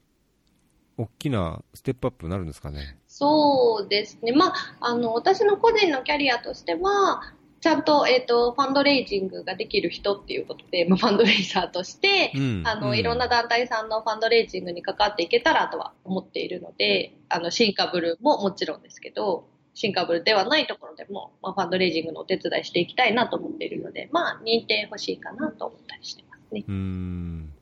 [0.98, 2.98] 大きなステップアップになるんですかね？
[3.08, 4.32] そうですね。
[4.32, 7.22] まあ、あの、私の個人のキャリアとしては、
[7.62, 26.66] ちゃんと、えっ、と、ファンドレイジングができる人っていうことで、まあ、ファンドレイザーとして、うんあの、うんいろんな団体さんのファンドレイジングに関わっていけたらとは思っているので、あの、シンカブルももちろんですけど、シンカブルではないところでも、まあ、ファンドレイジングのお手伝いしていきたいなと思っているので、まあ、認定欲しいかなと思ったりしてますね。
[26.68, 27.54] うーん。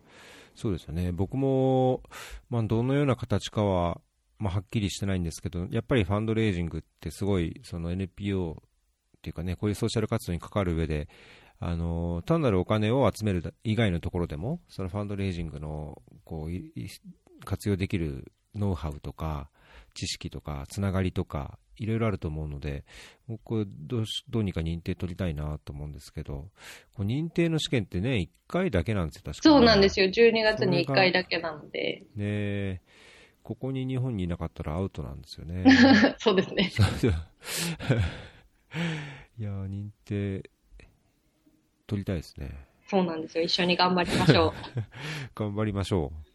[0.56, 1.12] そうですよね。
[1.12, 2.04] 僕も、
[2.50, 4.02] まあ、どのような形かは、
[4.38, 8.64] まあ、はっきりしてないんですけど、やっぱりファンドレイジングってすごい、その NPO
[9.18, 11.08] っていうかね、こういうソーシャル活動に関わる上で、
[11.60, 19.52] あの、単なるお金を集める以外のところでも、そのファンドレイジングの、こう、活用できるノウハウとか、
[19.94, 22.86] 知識とか、つながりとか、いろいろあると思うので、
[23.28, 26.50] 僕どうし、どうにか認定取りたいなと思うんですけど、
[26.96, 30.06] こう認定の試験ってね、1回だけなんですよ、確かそうなんですよ。
[30.06, 30.12] よ。
[30.12, 32.04] 12月に1回だけなので。
[32.16, 32.82] ね
[33.44, 35.66] ここに日本にいなかったらアウトなんですよね。
[36.20, 36.70] そうですね。
[39.40, 40.48] いやー、認定、
[41.88, 42.52] 取りたいですね。
[42.88, 43.44] そうなんですよ。
[43.44, 44.54] 一緒に頑張りましょう。
[45.34, 46.32] 頑張りましょう。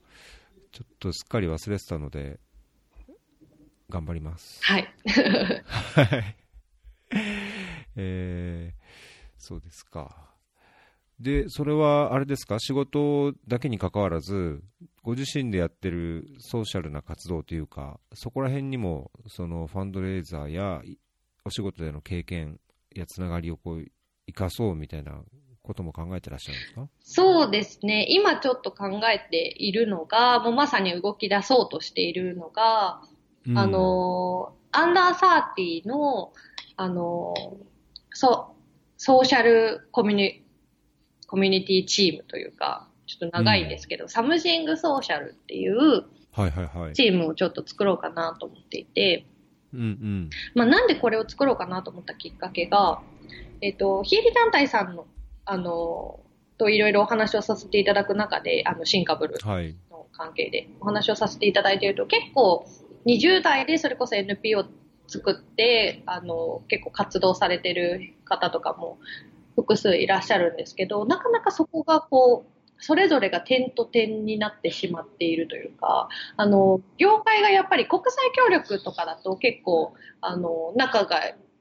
[0.72, 2.40] ちょっとすっかり忘れてたので、
[3.88, 4.61] 頑張ります。
[4.64, 4.88] はい。
[5.07, 6.37] はい。
[7.96, 8.83] えー、
[9.38, 10.35] そうですか。
[11.18, 14.62] で、それはあれですか、仕事だけに関わらず、
[15.03, 20.99] ご自身でやってるソーシャルな活動というか、そこら辺にも、そのファンドレーザーやい
[21.44, 22.61] お仕事での経験
[22.94, 23.85] やつながりをこう
[24.27, 25.22] 生かそうみたいな
[25.62, 26.88] ことも考えてらっしゃるんですか？
[27.01, 28.05] そうですね。
[28.11, 33.15] 今ちょっと考えているのが、もうまさに動き出そうとしているのが、うん
[33.54, 36.32] あの、 under thirty の、
[36.76, 37.35] あの、
[38.12, 38.54] ソ
[38.96, 40.44] ソーシャルコミュニ、
[41.26, 46.06] コミュニティチームというか、ちょっと長いですけど、 Something Social っていう
[46.37, 46.92] はいはいはい。
[46.92, 49.26] チームをちょっと作ろうかなと思っていて、
[49.72, 50.30] うんうん。
[50.54, 53.00] まあ、なんでこれを作ろうかなと思ったきっかけが、
[53.62, 55.06] えっ、と、非営利団体さんの、
[55.46, 56.20] あの、
[56.59, 59.76] といろいろお話をさせていただく中で、あの、シンカブルはい。
[59.90, 62.66] の関係でお話をさせていただいていると、結構
[63.06, 64.64] 20代でそれこそ NPO を
[65.08, 68.98] 作って、あの、結構活動されてる方とかも
[69.54, 81.20] 複数いらっしゃるんですけど、なかなかそこがこう、それぞれが点と点になってしまっているというか、あの、業界がやっぱり国際協力とかだと結構、あの、仲が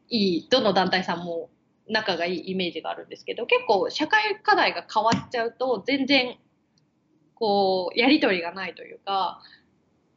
[0.10, 1.49] いい、どの団体さんも
[1.88, 6.38] 仲がいいイメージがあるんですけど、結構社会課題が変わっちゃうと全然
[7.36, 9.41] こう、やりとりがないというか、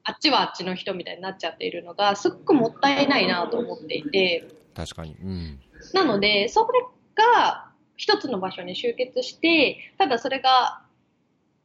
[0.09, 5.14] あっちはあっちの人みたいになっちゃっているのが、すっごくもったいないなと思っていて、確かに。
[5.23, 5.61] うん。
[5.92, 6.81] なので、それ
[7.14, 10.81] が一つの場所に集結して、ただそれが、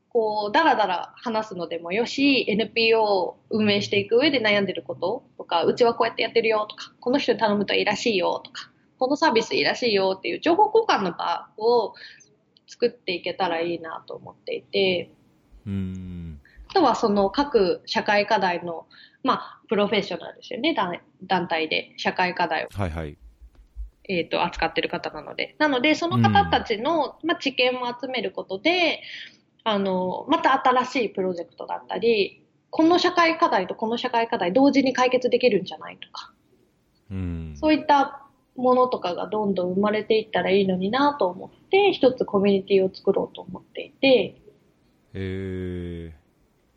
[0.10, 11.94] こう、だらだら話すのでもよし、NPO を運営していく上で悩んでることとか、うちはこうやってやってるよとか、この人に頼むといいらしいよとか、このサービスいいらしいよっていう情報交換の場を
[12.68, 15.12] 作っていけたらいいなと思っていて、
[15.66, 16.33] うん。
[16.74, 18.88] あとはその各社会課題の、
[19.22, 23.16] まあ、プロフェッショナルですよね、団団体で社会課題を、はいはい。
[24.10, 25.56] えー、と扱ってる方なので。
[25.60, 29.04] なので、その方たちの、まあ、知見も集めることで、
[29.64, 36.34] あの、また新しいプロジェクトだったり、この社会課題とこの社会課題同時に解決できるんじゃないとか、
[37.12, 37.54] うん。
[37.56, 44.42] そういったものとかがどんどん生まれていったらいいのになと思って、一つコミュニティを作ろうと思っていて、
[45.14, 46.14] え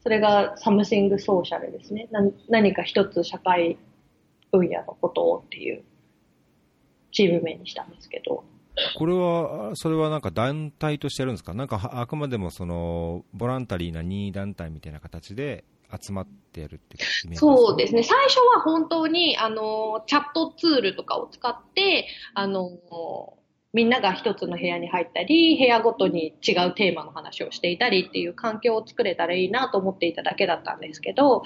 [0.07, 2.07] それが Something Social ですね。
[2.12, 3.77] な何か一つ社会
[4.53, 5.83] 分野のことをっていう
[7.11, 8.45] チーム名にしたんですけど。
[8.95, 11.55] ー、これは、それはなんか団体としてやるんですか？
[11.55, 16.97] なんかはあくまでもその、ボランタリーな任意団体みたいな形で集まってやるって
[17.35, 18.05] そうですね。
[18.05, 22.71] 最初は本当に、あの、チャットツールとかを使って、あの、
[23.73, 31.43] みんなが一つの部屋に入ったり、部屋ごとに違うテーマの話をしていたりっていう環境を作れたらいいなと思っていただけだったんですけど、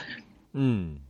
[0.55, 1.01] うん。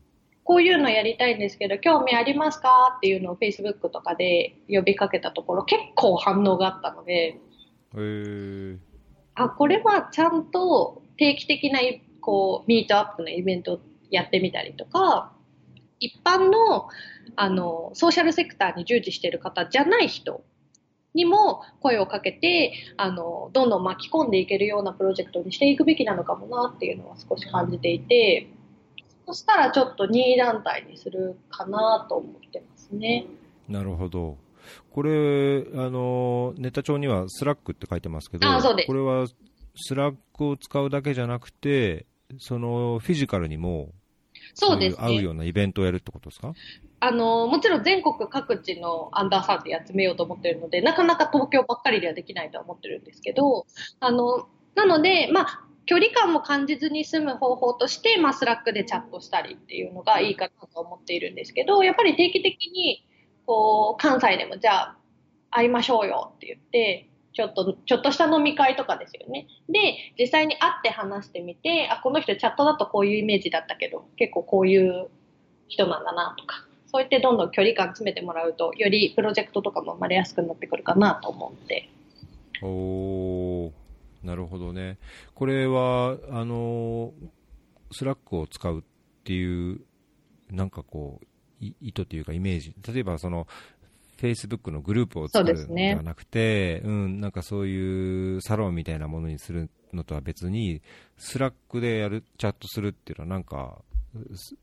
[0.45, 7.39] こういうのやりたいんですけど、興味ありますかっていうのを Facebook とかで呼びかけたところ、結構反応があったので、
[7.95, 8.79] えー、
[9.35, 11.81] あ、これはちゃんと定期的な、
[12.21, 15.33] こう、ミートアップのイベントをやってみたりとか、
[16.01, 16.89] 一般の、
[17.37, 20.43] あの、ソーシャルセクターに従事している方じゃない人
[21.15, 28.49] にも声をかけて、あの、どんどん巻き込んでいけるようなプロジェクトにしていくべきなのかもなっていうのは少し感じていて、
[29.27, 33.27] そしたらちょっと任意団体にするかなと思ってますね。
[33.69, 34.37] なるほど。
[34.93, 39.27] これ、あの、ネタ帳には Slack って書いてますけど、あそうですこれは
[39.77, 42.07] Slack を使うだけじゃなくて、
[42.39, 43.91] そのフィジカルにも、
[44.55, 45.13] そうですね。
[45.15, 46.53] い合うようなイベントをやるってことですか？
[47.01, 53.67] あの、もちろん全国各地の under thirty 集めようと思ってるので、なかなか東京ばっかりではできないとは思ってるんですけど、
[54.01, 63.05] あの、なので、まあ、距離感も感じずに済む方法として、まあ、 Slack でチャットしたりっていうのがいいかなと思っているんですけど、やっぱり定期的に、
[63.47, 64.97] こう、関西でもじゃあ、
[65.51, 69.47] 会いましょうよって言って、ちょっと、ちょっとした飲み会とかですよね。
[69.69, 75.09] で、実際に会って話してみて、あ、この人チャットだとこういうイメージだったけど、結構こういう
[75.69, 81.89] 人なんだなとか、そうやってどんどん距離感詰めてもらうと、よりプロジェクトとかも生まれやすくなってくるかなと思って。
[82.63, 83.73] おー、
[84.25, 84.99] なるほどね。
[85.35, 87.13] これは、あの、
[87.93, 88.83] Slack を使うっ
[89.23, 89.81] ていう、
[90.51, 91.27] なんかこう、
[91.61, 92.75] 意図というかイメージ。
[92.93, 93.47] 例えばその、
[94.19, 100.83] Facebook のグループを作るそうではなくて、うん、なんかそういうサロンみたいなものにするのとは別に、
[101.19, 103.79] Slack でやる、チャットするっていうのはなんか、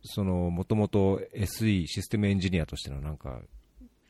[0.03, 3.41] その、もともと SE、システムエンジニアとしてのなんか、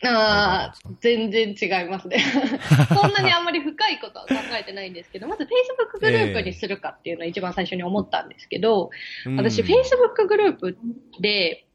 [0.04, 2.20] ああ、全然違いますね。
[2.94, 8.92] そんなにあんまり深いことは考えてないんですけど、まず Facebook グループにするかっていうのは一番最初に思ったんですけど、
[9.38, 10.78] 私、Facebook グループ
[11.20, 11.66] で、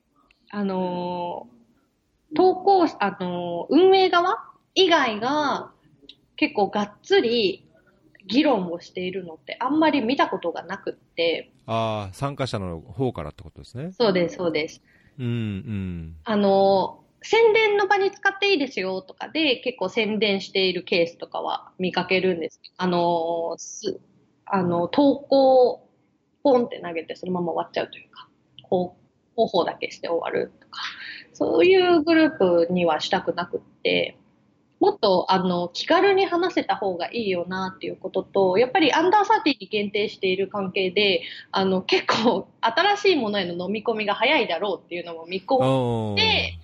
[0.50, 4.36] あのー、投稿、あのー、運営側
[4.76, 5.72] 以外が
[6.36, 7.66] 結構がっつり
[8.26, 11.52] 議論をしているのってあんまり見たことがなくって。
[11.66, 13.92] ああ、参加者の方からってことですね。
[13.92, 14.82] そうです、そうです。
[15.18, 16.16] うん、うん。
[16.24, 22.60] あのー、宣伝の場に使っていいですよとかで結構宣伝しているケースとかは見かけるんです。
[22.76, 24.00] あの、す、
[24.44, 25.88] あの、投稿、
[26.42, 28.28] ポンって投げてそのまま終わっちゃうというか、
[28.62, 29.02] こう、
[29.36, 30.80] 方法だけして終わるとか、
[31.32, 34.18] そういうグループにはしたくなくって、
[34.82, 41.22] もっとあの気軽に話せた方がいいよなっていうことと、やっぱりアンダーサーティに限定している関係で、
[41.52, 46.58] あの結構新しいものへの飲み込みが早いだろうっていうのも見込んで、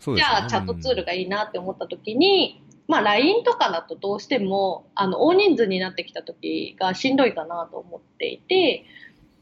[0.00, 8.84] じゃあ、チャットツールがいいなって思った時に、まあ、LINE とかだとどうしても、あの、大人数になってきた時がしんどいかなと思っていて、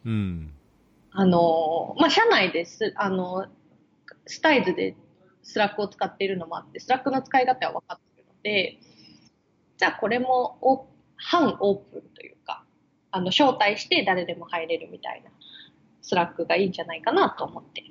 [0.05, 0.53] うん。
[1.13, 3.47] あの、まあ、社内です、あの、
[4.27, 4.95] スタイズで
[5.43, 7.99] Slack を使っているのもあって、 Slack の使い方は分かっ
[8.45, 10.87] じゃあこれもお
[11.17, 12.65] 半オープンというか、
[13.11, 15.31] あの、招待して誰でも入れるみたいな
[16.03, 17.83] Slack がいいんじゃないかなと思って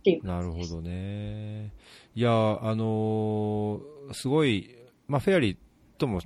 [0.00, 1.72] っていうなるほどね。
[2.14, 4.74] いや、あのー、すごい、
[5.06, 5.56] まあ、フェアリー
[5.98, 6.20] とも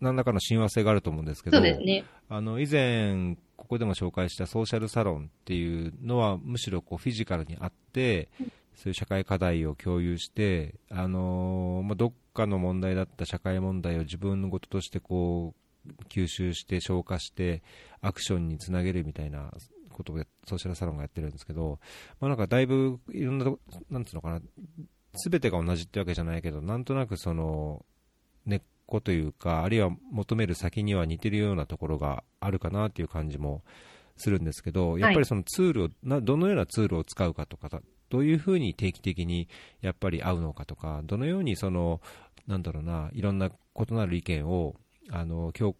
[0.00, 2.04] 何らかの親和性があると思うんですけど、ね。
[2.28, 8.28] あの、以前、ここでも紹介したソーシャルサロンっていうのは、むしろこうフィジカルにあって、
[8.74, 12.12] そういう社会課題を共有して、あのー、まあ、ど
[12.44, 15.54] っかの問題だった社会問題を自分のこととしてこ
[15.86, 17.62] う、吸収して消化して
[18.02, 19.52] アクションにつなげるみたいな
[19.90, 20.16] ことを
[20.46, 21.78] ソーシャルサロンがやってるんですけど、
[22.20, 23.46] まあ、なんかだいぶいろんな、
[23.90, 24.40] なんつうのかな、
[25.14, 27.84] すべてが同じってわけじゃないけど、なんとなくその
[28.44, 33.62] 根っこというか、あるいは求める先には似てるようなところがあるかなっていう感じも
[34.16, 39.48] するんですけど、やっぱりそのツールを、などのようなツールを使うかとか、どういうふうに定期的に
[39.80, 42.00] やっぱり会うのかとか、どのようにその、
[42.46, 44.74] なんだろうな、いろんな異なる意見を、
[45.10, 45.74] あの、交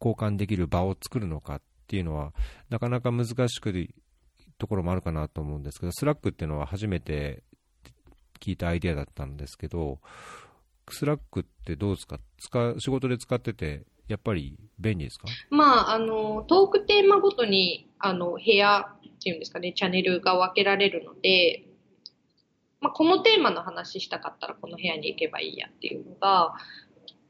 [0.00, 2.32] 換できる場を作るのかっていうのは、
[2.70, 3.88] なかなか難しく
[4.58, 7.42] ところもあるかなと思うんですけど、 Slack っていうのは初めて
[8.40, 10.00] 聞いたアイデアだったんですけど、
[10.90, 12.18] Slack ってどうですか？
[12.38, 15.26] 使仕事で使ってて、やっぱり便利ですか？
[15.48, 21.64] まあ、あの、トークテーマごとに、あの、部屋っていうんですかね、チャンネルが分けられるので、
[22.84, 26.54] まあ、このテーマの話したかったらこの部屋に行けばいいやっていうのが、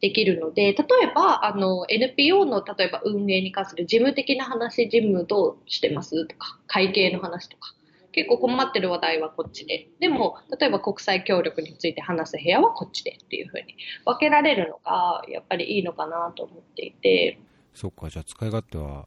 [0.00, 0.74] できるので、例え
[1.14, 6.26] ば、あの、NPO の、例えば運営に関する事務的な話、事務どうしてます？
[6.26, 7.72] とか、会計の話とか、
[8.10, 17.38] 結構困ってる話題はこっちで、でも、例えば国際協力について話す部屋はこっちでっていうふうに分けられるのが、やっぱりいいのかなと思っていて。
[17.72, 19.06] そっか、じゃあ使い勝手は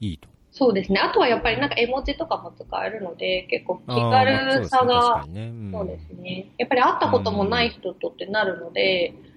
[0.00, 0.33] いいと。
[0.56, 1.00] そうですね。
[1.00, 6.46] あとはやっぱりなんか絵文字とかも使えるので、結構気軽さが、そうですね。
[6.58, 9.34] やっぱり会ったこともない人とってなるので、うん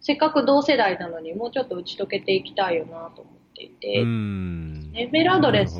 [0.00, 5.74] せっかく同世代なのにもうちょっと打ち解けていきたいよなと思っていて、メールアドレス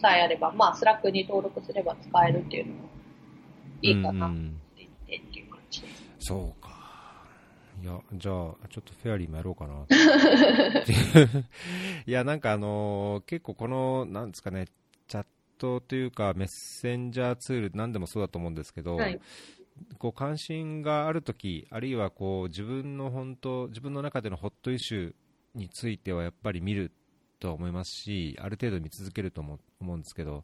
[0.00, 2.80] さえあれば、まあ、 Slack に登録すれば使えるっていうのも
[3.80, 4.36] いいかなって
[4.76, 6.04] 言ってっていう感じです。
[6.18, 6.63] そうか。
[7.84, 8.34] いや、じゃあ、
[8.70, 9.84] ちょっとフェアリーもやろうかな。
[12.06, 14.68] いや、なんかあのー、結構この、なんですかね、
[15.06, 15.26] チャッ
[15.58, 19.20] トというか、メッセンジャーツール、何でもそうだと思うんですけど、はい、
[19.98, 25.14] こう関心があるとき、あるいはこう自分の本当、自分の中での hot issue
[25.54, 26.90] についてはやっぱり見る
[27.38, 30.42] と思いますし、ある程度見続けると思うんですけど、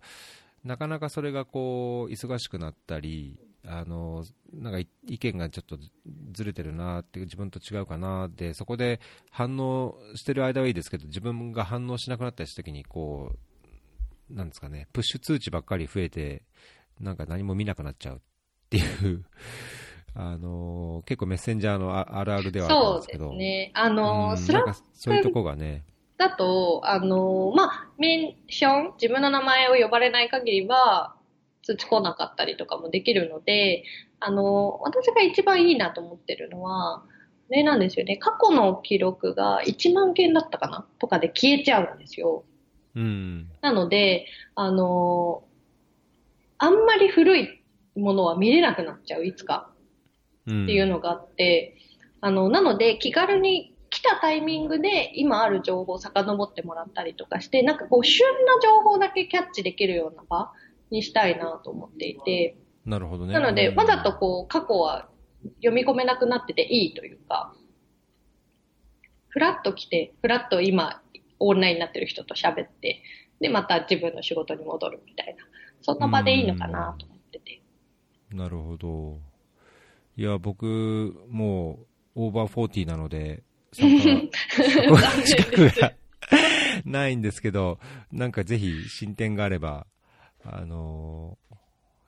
[0.62, 5.79] なかなかそれがこう忙しくなったり、あのなんか意見がちょっと
[6.33, 9.01] ずれてるなって自分と違うかなでそこで
[9.31, 13.33] 反応してる間はいいですけど自分が反応しなくなったりした時にこ
[14.31, 16.43] うなんですかねプッシュ通知ばっかり増えて
[17.01, 18.21] なんか何も見なくなっちゃうっ
[18.71, 19.25] ていう
[20.15, 23.29] あのー、結構メッセンジャーのあるあるではあるんですけど。
[23.29, 23.71] そうですね。
[23.75, 25.85] あのー、 Slack そういうとこがね。
[26.19, 31.15] だと、あのー、まあ、メンション、自分の名前を呼ばれない限りは、
[31.71, 33.85] 通知来なかったりとかもできるので、
[34.18, 37.05] あの私が一番いいなと思ってるのは、
[37.49, 38.16] ね、なんですよね。
[38.16, 40.87] 過去の記録が1万件だったかな？
[40.99, 42.45] とかで消えちゃうんですよ。
[42.97, 43.49] うん。
[43.61, 45.45] なので、あの
[46.59, 47.62] あんまり古い
[47.97, 49.71] ものは見れなくなっちゃう、いつか。
[50.43, 51.77] っていうのがあって、
[52.23, 60.53] うん、あの、なので気軽に来来たタイミングで今ある情報を遡ってもらったりとかして、なんかこう旬な情報だけキャッチできるような場
[60.91, 62.57] にしたいなと思っていて。
[62.84, 63.34] なるほどね。
[63.34, 65.09] なので、わざとこう過去は
[65.57, 67.55] 読み込めなくなってていいというか、
[69.28, 71.03] フラッと来て、フラッと今
[71.38, 73.03] オンラインになってる人と喋って、
[73.41, 75.45] で、また自分の仕事に戻るみたいな、
[75.80, 77.62] そんな場でいいのかなと思ってて。
[78.30, 79.18] なるほど。
[80.16, 81.80] いや、僕、も
[82.14, 85.93] う、オーバーフォーティーなので、参加資格が
[86.84, 87.78] ないんですけど、
[88.12, 89.86] なんかぜひ進展があれば、
[90.45, 91.38] あの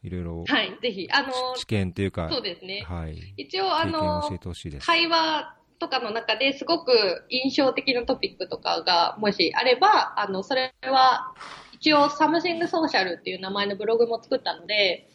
[0.05, 2.85] ー、いろいろ、はい、ぜひ、あのー、知見というか、そうですね。
[2.89, 3.35] はい。
[3.37, 6.93] 一応、あのー、会話とかの中ですごく
[7.29, 11.35] 印象的なトピックとかがもしあれば、あの、それは、
[11.73, 15.09] 一応、 Something Social っていう名前のブログも作ったので、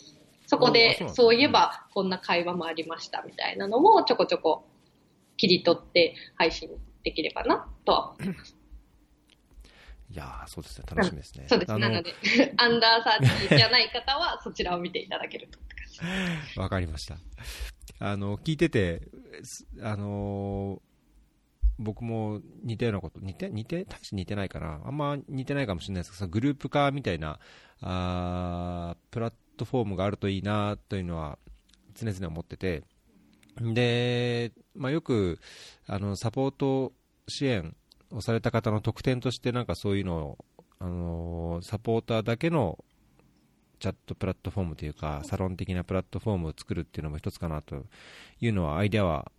[0.45, 4.65] そこで、そういえば、こんな会話もありましたみたいなのもちょこちょこ
[5.38, 6.70] 切り取って配信
[7.03, 8.57] できればなとは思います。
[10.18, 11.45] いやそうですね、楽しみですね。
[11.47, 11.78] そうです。
[11.78, 12.11] なので、
[12.57, 15.59] アンダーサーチじゃない方は、そちらを見ていただけると。
[16.59, 17.18] わかりました。
[17.99, 19.03] あの、聞いてて、
[19.84, 20.82] あの
[21.78, 24.82] 僕も似たようなこと、似て、似て、大して似てないかな。
[24.84, 27.39] あんま似てないかもしれないですけど、グループ化みたいな、
[27.82, 31.38] あプラットフォームがあるといいなというのは
[31.93, 32.82] 常々思ってて、
[33.61, 35.39] で、まあ、よく
[35.86, 36.93] あのサポート
[37.28, 37.76] 支援
[38.12, 40.38] をされた方の特典として、なんかそういうのを、
[40.80, 42.78] あのサポーターだけの
[43.80, 47.86] チャットプラットフォームというか、サロン的なプラットフォームを作るっていうのも一つかなと
[48.39, 49.32] いうのは、アイデアは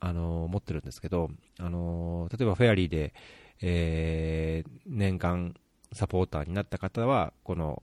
[0.00, 3.14] あの持ってるんですけど、あの例えばフェアリーで、
[3.60, 5.54] えー、年間
[5.92, 7.82] サポーターになった方は、この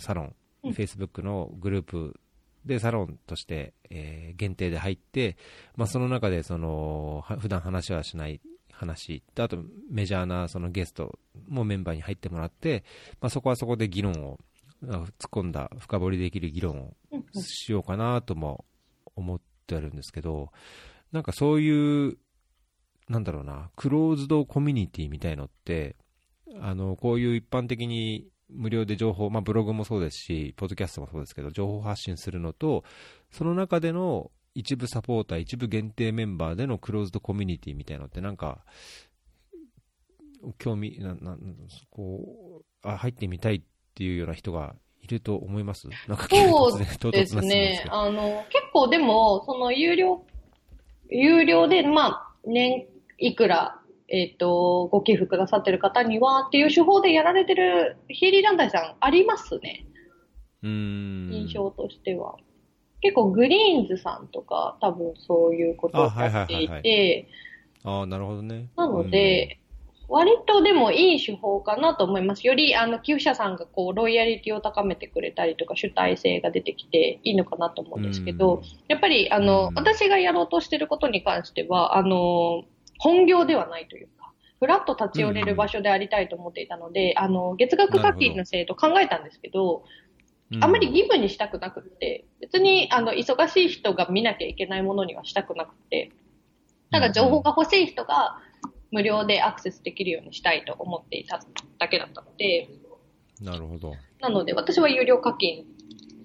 [0.00, 2.20] サロンフェイスブックのグループ
[2.64, 5.36] でサロンとして、えー、限定で入って、
[5.76, 8.40] まあ、その中でその普段話はしない
[8.76, 9.58] 話あと
[9.90, 11.18] メジャーなそのゲスト
[11.48, 12.84] もメンバーに入ってもらって、
[13.20, 14.38] まあ、そこはそこで議論を
[14.82, 16.94] 突っ込んだ深掘りできる議論を
[17.40, 18.64] しようかなとも
[19.16, 20.50] 思ってるんですけど
[21.12, 22.18] なんかそういう
[23.08, 25.96] なんだろうなクローズドコミュニティみたいのって
[26.60, 32.84] あのこういう一般的に無料で情報、まあ、ブログもそうですし、ポッドキャストもそうですけど、情報発信するのと、
[33.30, 38.64] その中での一部サポーター、一部限定メンバーでのクローズドコミュニティみたいなのって、なんか、
[40.58, 41.38] 興味なな
[41.90, 43.62] こうあ、入ってみたいっ
[43.94, 45.88] ていうような人がいると思います？
[46.06, 46.78] なんかそう
[47.12, 47.84] ですね。
[47.90, 50.24] あの、結構でも、その有料、
[51.08, 52.86] 有料で、まあ、年
[53.18, 59.86] いくらえっ、ー、と、ご寄付くださってる方にはっていう手法でやられてる非営利団体さんありますね。
[60.62, 61.30] うん。
[61.32, 62.36] 印象としては。
[63.04, 67.28] 結構グリーンズさんとか多分そういうことをやっていて。
[67.84, 68.70] あ、あなるほどね。
[68.76, 69.58] なので、
[70.08, 72.46] 割とでもいい手法かなと思います。
[72.46, 82.64] より、あの、寄付者さんがこう、ロイヤリティを高めてくれたりとか、主体性が出てきていいのかなと思うんですけど、やっぱり、あの、私がやろうとしてることに関しては、あの、
[82.98, 89.84] 本業ではないというか、ふらっと立ち寄れる場所でありたいと思っていたので、うん、あの、月額課金の制度考えたんですけど、
[90.60, 96.12] あんまり義務にしたくなくって、別に、あの、忙しい人が見なきゃいけないものにはしたくなくて、
[96.90, 98.38] ただ情報が欲しい人が
[98.92, 101.40] 無料でアクセスできるようにしたいと思っていた
[101.78, 102.68] だけだったので、
[103.40, 103.94] なるほど。
[104.20, 105.64] なので、私は有料課金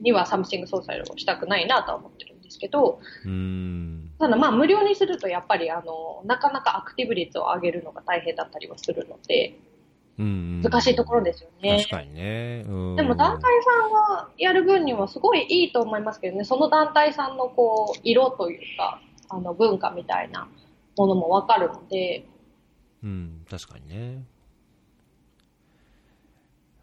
[0.02, 9.58] には Something Social をしたくないなとは思ってるんですけど、うんただまあ無料にするとやっぱりあの、なかなかアクティブ率を上げるのが大変だったりはするので、
[10.20, 11.78] 難しいところですよね。
[11.78, 12.64] 確かにね。
[12.64, 12.72] で
[13.04, 20.50] も団体さんがやる分にはすごいいいと思いますけどね、その団体さんのこう、色というか、あの文化みたいな
[20.98, 22.26] ものもわかるので。
[23.02, 24.26] うん、確かにね。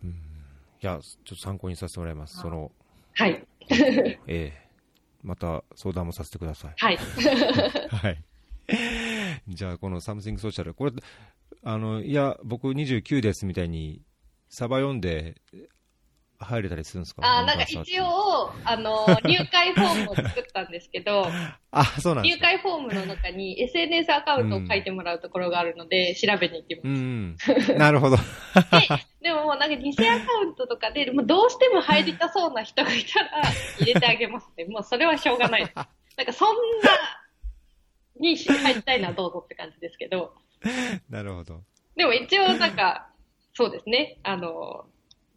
[0.02, 0.10] うん。
[0.10, 0.14] い
[0.80, 2.38] や、ちょっと参考にさせてもらいます。
[2.38, 2.70] その。
[3.14, 3.44] はい。
[3.68, 4.66] ええ
[5.22, 6.74] また相談もさせてください。
[6.76, 6.96] はい。
[7.90, 8.24] はい。
[9.48, 10.92] じゃあ、この Something Social、これ、
[11.68, 14.00] あの、いや、僕29ですみたいに、
[14.48, 15.34] サバ読んで、
[16.38, 17.22] 入れたりするんですか？
[17.26, 21.26] あなんか一応、あの、 入会フォームを作ったんですけど、
[21.72, 26.86] あ、そうなん入会フォームの中に SNS アカウントを書いてもらうところがあるので、うん、調べに行きます。
[26.86, 27.78] うん。
[27.78, 28.16] なるほど。
[28.16, 28.22] で
[29.22, 33.42] でももうなんか偽アカウントとかで、もうどうしても入りたそうな人がいたら
[33.80, 34.66] 入れてあげますね。
[34.70, 35.74] もうそれはしょうがないです。
[35.74, 36.90] なんかそんな
[38.20, 40.32] に入りたいのはどうぞって感じですけど。
[41.10, 41.62] なるほど。
[41.96, 43.08] でも一応なんか、
[43.54, 44.18] そうですね。
[44.22, 44.86] あの、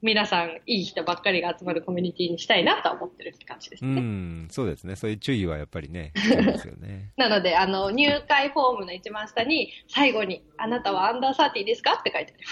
[0.01, 4.01] 皆さん、いい人ばっかりが集まるコミュニティにしたいなとは思ってるって感じですうね。
[4.01, 4.95] ん、そうですね。
[4.95, 7.11] そういう注意はやっぱりね、 ですよね。
[7.17, 12.45] なので、あの、入会フォームの一番下に、最後に、あなたはアンダーサーティーですかって書いてあり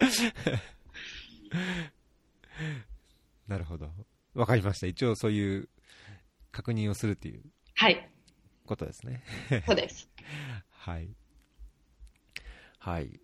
[0.00, 0.32] ます。
[3.48, 3.90] なるほど。
[4.34, 4.86] わかりました。
[4.86, 5.68] 一応そういう
[6.52, 7.42] 確認をするっていう
[7.74, 8.08] はい、
[8.66, 9.22] ことですね。
[9.66, 10.08] そうです。
[10.70, 11.08] はい。
[12.78, 13.20] はい。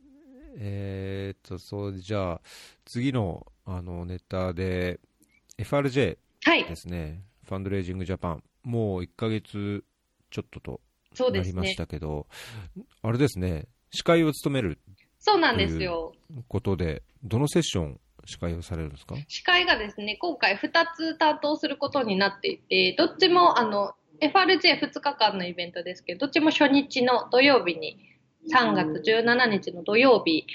[0.59, 2.41] えー、っと、そう、じゃあ、
[2.84, 5.01] 次の、あの、ネタで、
[5.59, 9.84] FRJ はいで、すね、ファンドレイジングジャパン、もう1ヶ月
[10.30, 10.80] ちょっとと
[11.30, 11.74] なりまし。
[11.76, 12.26] たけど、
[13.03, 14.78] あれですね、司会を務める
[15.18, 16.14] そうなんですよ。
[16.47, 19.16] ことで、どのセッション、司会をされるんですか？
[19.26, 27.99] 司会がですね、今回2つ担当することになっていて、どっちも、あの、FRJ2 日間のイベントですけど、どっちも初日の土曜日に、
[28.53, 30.47] 3月17日の土曜日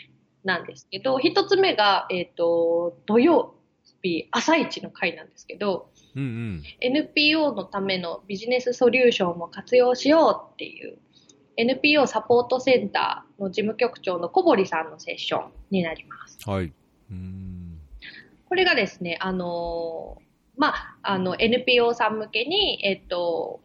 [0.43, 3.55] なんですけど、1つ目が、えっ、と、土曜
[4.01, 6.63] 日、朝一の会なんですけど、うんうん。
[6.79, 10.99] NPO のためのビジネスソリューションを活用しようっていう
[11.57, 16.37] NPO サポートセンターの事務局長の小堀さんのセッションになります。
[16.47, 16.65] はい。
[16.65, 17.79] うーん。
[18.47, 20.22] これがですね、あのー
[20.63, 23.59] まあ、あの NPO さん向けに、えっと、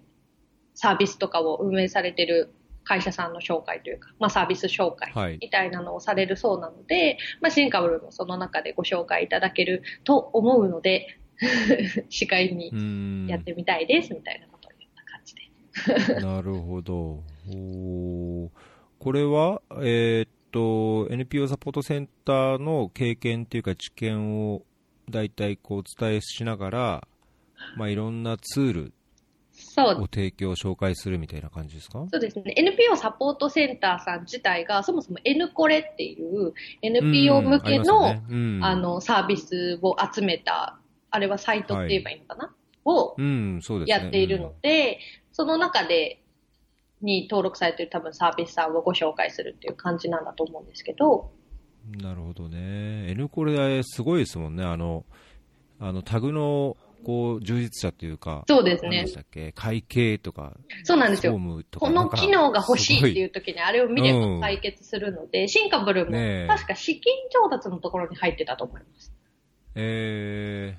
[0.75, 5.39] サービスとかを運営されてる会社さんの紹介というか、まあ、サービス紹介はい。
[5.41, 11.21] みたいなのをされるそうなので、まあ、シンカブルもその中でご紹介いただけると思うので、
[12.11, 13.29] 司会に。
[13.31, 16.21] やってみたいですみたいなことを言った感じで。
[16.27, 17.23] なるほど。
[17.49, 18.49] おー
[18.99, 24.65] これは、えーっと、NPO サポートセンターの経験っていうか知見を
[25.11, 27.09] 大体こうお伝えしながら、
[27.77, 28.93] まあ、いろんなツール
[29.77, 32.07] を提供、紹介するみたいな感じですか？
[32.13, 32.55] そうですね。
[32.57, 36.53] NPO サポートセンターさん自体が、そもそも N コレっていう
[36.83, 38.23] NPO 向けの、あね。
[38.31, 38.61] うん。
[38.61, 40.79] の、サービスを集めた、
[41.11, 42.55] あれはサイトって言えばいいのかな、
[42.85, 44.05] をうん、そうですね。
[44.05, 45.01] やっているので、
[45.33, 46.23] その中で、
[47.01, 51.38] に登録されている多分サービスさんをご紹介するっていう感じなんだと思うんですけど、うん
[51.97, 53.11] なるほどね。
[53.11, 54.65] N コレすごいですもんね。
[54.65, 55.05] あの、
[55.81, 59.15] あのタグのこう充実者というか、そうですね何でし。
[59.15, 59.53] たっけ？
[59.53, 61.33] 会計とか、そうなんですよ。
[61.33, 63.31] この機能が欲しいっていうう。
[63.31, 66.13] 時にあれを見れば解決するので、シンカブルも
[66.49, 69.15] 確か資金調達のところに入ってたと思います。
[69.77, 70.77] え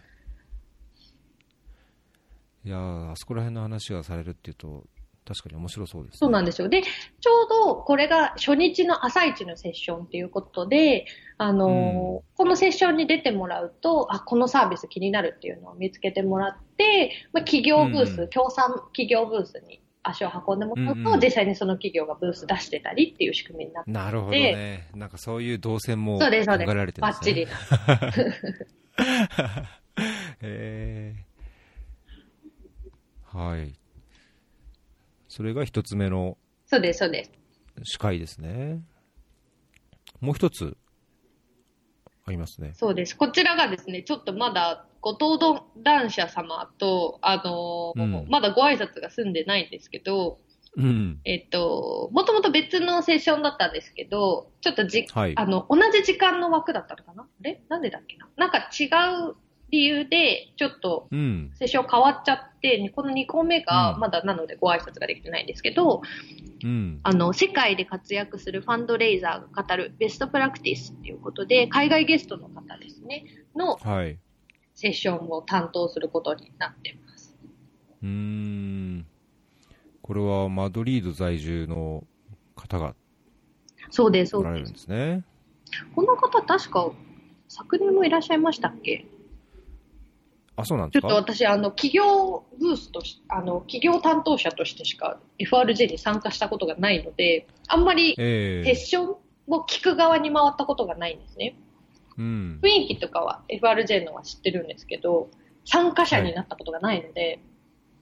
[2.66, 4.84] ー、いやーあそこら辺の話がされるっていうと、
[5.30, 6.18] 確かに面白そうです、ね。
[6.18, 6.70] そうなんですよ。
[6.70, 11.06] で、ちょうどこれが初日の朝一のセッションということで、
[11.38, 24.88] あのーこのセッションに出てもらうと、あ、このサービス気になるっていうのを見つけてもらって、まあ、企業ブース、うん協賛企業ブースに足を運んでもらうと、うんうん実際にその企業がブース出してたりっていう仕組みになって、なるほどね。
[24.96, 26.26] なんかそういう動線も考。
[26.26, 27.02] えられてるんですね。
[27.02, 27.48] バッチリ。
[30.42, 33.80] えー、はい。
[35.40, 37.32] それが一つ目のそうです、そうです。
[37.84, 38.82] 司会ですね。
[40.20, 40.76] もう一つ、
[42.26, 42.74] ありますね。
[42.76, 43.16] そうです。
[43.16, 50.40] こちらがですね、ちょっとまだご登壇者様と、あのーうんまだご挨拶が済んでないんですけど、
[50.76, 51.22] うん。
[51.24, 55.38] えっと、もともと別のセッションだったんですけど、ちょっとじ、はい。
[55.38, 57.24] あの、同じ時間の枠だったのかな？
[57.24, 57.64] あれ？
[57.70, 58.28] なんでだっけな？
[58.36, 58.88] なんか違
[59.30, 59.38] う
[59.72, 61.52] 理由で、ちょっとうん。
[61.56, 66.02] セッション変わっちゃって、この2個目がうんまだなのでご挨拶ができてないんですけど、
[66.64, 67.00] うん。
[67.04, 74.18] あの、世界で活躍するファンドレイザーが語るベストプラクティスっていうことで、海外ゲストの方ですね、のはい。
[74.74, 77.38] セッションを担当することになってます。
[78.02, 79.06] うーん。
[80.02, 82.04] これはマドリード在住の
[82.56, 82.96] 方が
[83.92, 84.88] そうです、そおられるんうです。
[84.88, 85.24] ですね。
[85.96, 86.92] この方確か
[87.48, 89.06] 昨年もいらっしゃいましたっけ？
[90.62, 91.07] あ、そうなんちょですか？
[91.07, 99.10] っと私、あの、企業ブースとし、あの、企業担当者としてしか FRJ に参加したことがないので、あんまりええセッション
[99.47, 101.55] を聞く側に回ったことがないんですね。
[102.18, 102.68] うん雰。
[102.68, 105.30] 囲気とかは FRJ のは知ってるんですけど、
[105.66, 107.39] 参加者になったことがないので、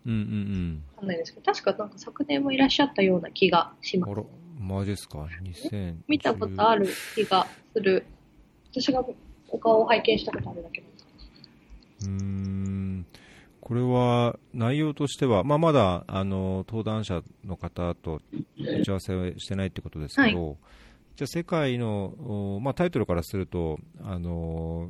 [0.05, 4.01] うんうんわかんないんですけど、確かなんか昨年もいらっしゃったような気がしうん。
[4.01, 4.15] ますあ。
[4.15, 4.23] ら、
[4.59, 5.95] マジですか ?2000。
[6.07, 8.05] 見たことある気がする。
[8.71, 9.03] 私が
[9.49, 10.96] お顔を拝見したことあるだけなんです
[12.01, 13.05] うーん。
[13.59, 18.21] これは内容としては、まあ、まだあの登壇者の方と
[18.57, 20.57] 打ち合わせをしてないってことですけど、
[21.17, 22.13] じゃあ世界の、
[22.55, 24.89] おまあ、タイトルからするとあの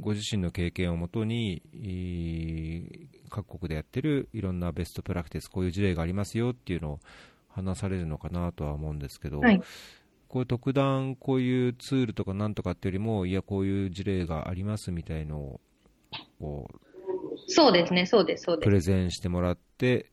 [0.00, 7.00] ご自身の経験をもとにい各国でやってるいろんなベストプラクティスこういう事例がありますよっていうのを
[7.48, 9.60] 話されるのかなとは思うんですけど、はい。
[10.28, 15.60] こういう特段こういうツールとかなんとかっていうよりも、いや、こういう事例がありますみたいのを、
[16.42, 18.64] こう、そうですね、そうです、そうです。
[18.64, 20.10] プレゼンしてもらって、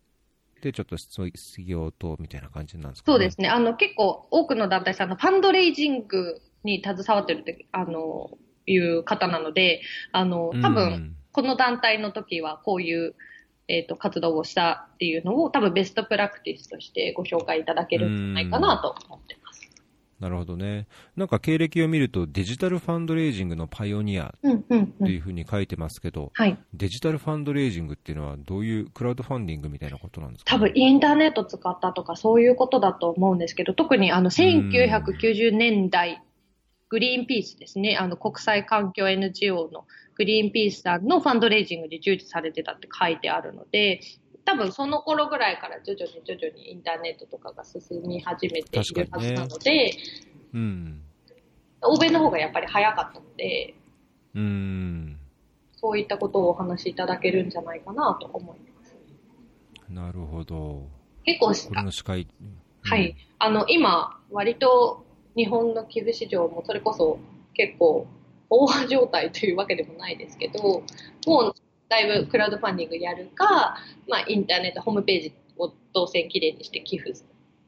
[0.61, 3.13] で、ちょっと質疑応答みたいな感じなんですかね。
[3.13, 3.49] そうですね。
[3.49, 13.15] あの、結構多くの団体さんのファンドレイジングに携わってるって、あの、いう方なので、あの、多分、この団体の時はこういう、
[13.67, 19.38] えっ、と、活動をしたっていうのを多分ベストプラクティスとしてご紹介いただけるんじゃないかなと思ってます。
[20.19, 20.87] なるほどね。
[21.15, 24.35] なんか経歴を見るとデジタルファンドレイジングのパイオニア。
[24.43, 26.57] っていうふうに書いてますけど、はい。
[26.73, 36.21] デジタルファンドレイジングっていうのはどういうクラウドファンディングみたいなことなんですか、多分インターネット使ったとかそういうことだと思うんですけど、特にあの1990年代、
[36.89, 44.01] グリーンピースですね、あの国際環境 NGO のグリーンピースさんのファンドレイジングで従事されてたって書いてあるので、
[44.49, 49.91] 多分その頃ぐらいから徐々に徐々にインターネットとかが進み始めているはずなので、
[50.53, 51.03] うん。
[51.81, 53.75] 欧米の方がやっぱり早かったので、
[54.33, 55.19] うん。
[55.75, 58.95] そういったことをお話しいただけるんじゃないかなと思います。
[59.87, 60.87] なるほど。
[61.25, 62.27] 結構これの司会。
[62.81, 63.15] はい。
[63.37, 67.19] あの、今、割と日本の寄付市場もそれこそ
[67.53, 68.07] 結構
[68.49, 70.83] 飽和状態というわけでもないですけど、
[71.27, 71.53] もう
[71.89, 73.77] だいぶクラウドファンディングやるか、
[74.07, 77.13] まあ、インターネットホームページを動線きれいにして寄付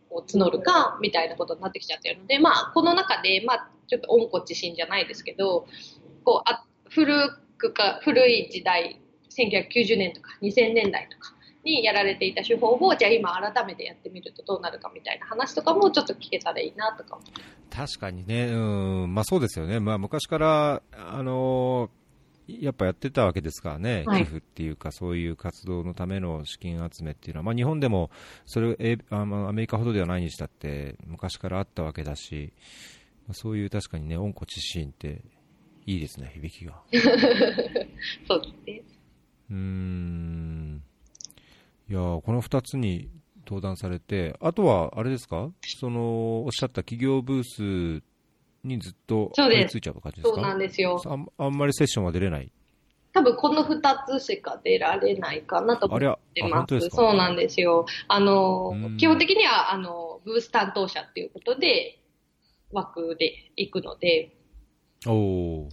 [0.09, 5.65] を募るか、みたいなことになってきちゃってるので、まあ、この中で、まあ、ちょっと温故知新じゃないですけど、
[6.23, 7.13] こう、あ古
[7.57, 17.19] くか、古い時代、1990年とか2000年代とか、にやられていた手法をじゃあ今改めてやってみるとどうなるかみたいな話とかもちょっと聞けたらいいなとか
[17.69, 18.57] 確かにね、う
[19.05, 19.79] ん、まあそうですよね。
[19.79, 22.00] まあ昔から、あのー
[22.61, 28.09] やっぱやってたわけですからね、はい寄付っていうか、そういう活動のための資金集めっていうのは、まあ、日本でも
[28.45, 32.53] それえあまあアメリカほどではないにしたって、昔からあったわけだし、
[33.27, 35.21] まあそういう確かにね、温故知新って
[35.85, 36.81] いいですね、響きが。
[38.27, 38.81] そうですね。
[39.49, 40.83] うーん。
[41.89, 43.09] いやーこの2つに
[43.45, 45.51] 登壇されて、あとは、あれですか？
[45.79, 47.43] その、おっしゃった企業ブー
[47.99, 48.03] ス
[48.63, 50.35] にずっとそうです張り付いちゃう感じですか？
[50.35, 51.01] そうなんですよ。
[51.05, 52.51] あんあんまりセッションは出れない？
[53.13, 56.79] 多分この2つしか出られないかなと思ってあ、ます。
[56.79, 56.95] すか？
[56.95, 57.85] そうなんですよ。
[58.07, 61.99] あのうん、基本的には、あの、ブース担当者っていうことで、
[62.71, 64.37] 枠で行くので、
[65.05, 65.71] おおー。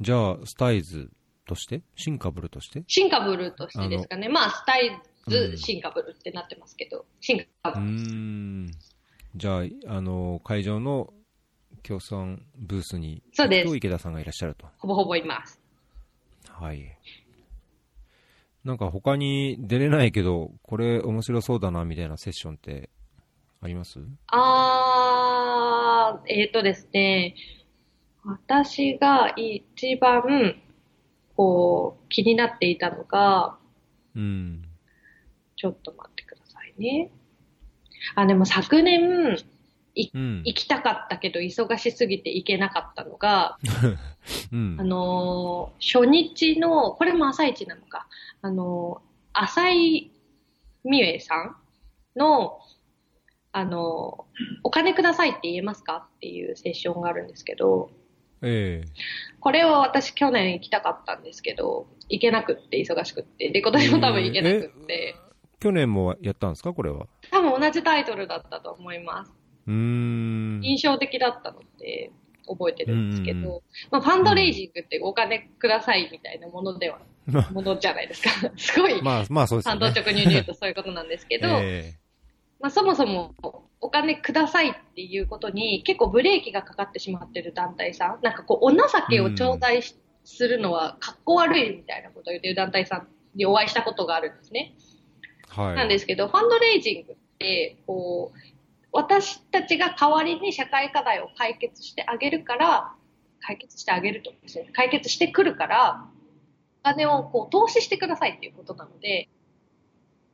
[0.00, 1.10] じゃあ、スタイズ
[1.46, 1.82] として？
[1.96, 2.84] シンカブルとして？
[2.86, 4.28] シンカブルとしてですかね。
[4.28, 4.88] まあ、スタイ
[5.24, 8.70] うんズ、シンカブルってなってますけど、シンカうブル。
[9.34, 11.12] じゃあ、あの、会場の
[11.82, 14.66] 協賛ブースに、そうです池田さんがいらっしゃると。
[14.78, 15.60] ほぼほぼいます。
[16.48, 16.96] はい。
[18.64, 22.90] なんか他に出れないけど、これ面白そうだなみたいなセッションって
[23.60, 24.00] あります？
[24.28, 27.34] あー、えっ、とですね、
[28.24, 30.62] 私が一番、
[31.36, 33.56] こう、気になっていたのが、
[34.14, 34.62] うん。
[35.56, 37.10] ちょっと待ってくださいね。
[38.14, 39.38] あ、でも昨年、
[40.14, 40.42] うん。
[40.46, 43.58] 行きたかったけど忙しすぎて行けなかったのが、
[44.50, 44.84] うんあ。
[44.84, 48.06] のー初日の、これも朝一なのか、
[48.40, 50.10] あのー浅井
[50.90, 51.56] 美恵さん
[52.18, 52.58] の、
[53.52, 54.32] あのー
[54.64, 57.90] お金くださいって言えますかっていうセッションがあるんですけど、
[58.40, 58.82] え
[59.40, 65.16] これを私去年行きたかったんですけど、行けなくって忙しくって、で、今年も多分行けなくって、
[65.60, 67.06] 去年もやったんですかこれは？
[67.30, 69.32] 多分同じタイトルだったと思います。
[69.66, 70.60] うーん。
[70.62, 72.10] 印象的だったので、
[72.46, 78.30] 覚えてるんですけうんうんど、まあ、ファンドレイジングってお金くださいみたいなものでは、まものじゃないですか。
[78.56, 79.80] すごい、まあ、まあそうですよね。
[79.80, 81.94] 単刀直入に言うとそういうことなんですけど、 え
[82.60, 83.34] まあ、そもそも
[83.80, 88.78] お金くださいっていうことに結構ブレーキがかかってしまってる団体さん、なんかこう、お情
[89.08, 94.74] けを頂戴しするのはかっこ悪いみたいなことを言ってる団体さんにお会いしたことがあるんですね。
[95.56, 95.76] えはい。
[95.76, 97.16] なんですけど、ファンドレイジング
[97.86, 98.38] こう、
[98.92, 102.94] 私たちが代わりに社会課題を解決してあげるから、
[103.40, 106.06] 解決してあげるとですね、解決してくるから、
[106.80, 109.28] お金をこう投資してくださいっていうことなので、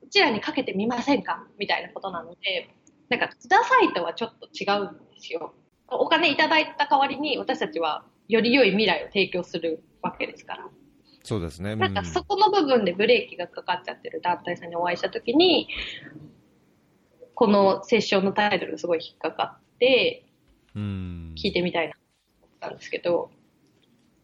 [0.03, 1.47] うちらにかけてみませんか？
[1.59, 2.71] みたいなことなので、
[3.09, 5.55] なんか、くださいとはちょっと違うんですよ。
[5.89, 10.69] お金いただいた代わりに私たちはより良い未来を提供するわけですから。
[11.23, 11.77] そうですね。
[11.77, 15.69] なんかそこの部分でブレーキがかかっちゃってる団体さんにお会いしたときに、
[17.39, 20.25] このセッションのタイトルがすごい引っかかって、
[20.75, 21.35] うん。
[21.39, 22.01] 聞いてみたいなと
[22.43, 23.31] 思ったんですけど、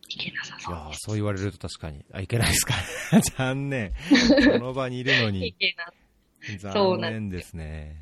[0.08, 0.84] いけなさいそうです。
[0.84, 2.04] やーそう言われると確かに。
[2.12, 2.74] あ、いけないですか。
[3.38, 3.92] 残念。
[4.50, 5.52] この場にいるのいに。
[5.52, 5.76] け
[6.60, 7.94] なそう残なん念ですね。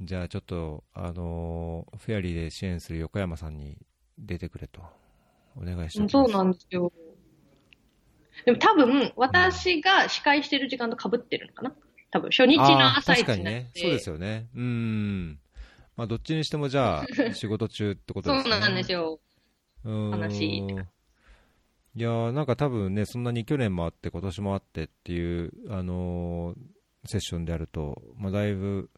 [0.00, 3.78] じゃあちょっと、あのーフェアリーで支援する横山さんに
[4.16, 4.80] 出てくれと、
[5.56, 6.12] お願いします。
[6.12, 6.92] そうなんですよ。
[8.44, 11.74] でも多分、私が司会してる時間と被ってるのかな
[12.12, 13.50] 多分、初日の朝一ににな。
[13.50, 14.48] ねそうですよね。
[14.54, 15.40] うん。
[15.96, 18.50] まあ、どっちにしてもじゃあ、 仕事中ってことですね。
[18.52, 19.18] そうなんですよ。
[19.84, 20.58] うーん悲しい
[21.94, 26.58] いやーなんか多分ね、そんなに去年もあって、今年もあってっていう、あのー
[27.04, 28.88] セッションであると、まあ、だいぶ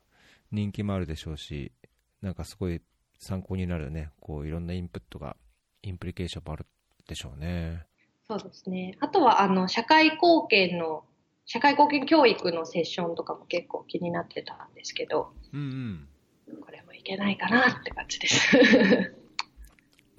[0.50, 1.72] 人気もあるでしょうし、
[2.20, 2.82] なんかすごい
[3.18, 5.36] 参考になるね、こういろんなインプットが、
[5.82, 6.66] インプリケーションもある
[7.08, 7.86] でしょうね。
[8.28, 8.96] そうですね。
[9.00, 11.04] あとは、あの、社会貢献の、
[11.46, 16.08] 社会貢献教育のセッションとかも結構気になってたんですけど、うん
[16.48, 16.60] うん。
[16.60, 18.56] これもいけないかなって感じです。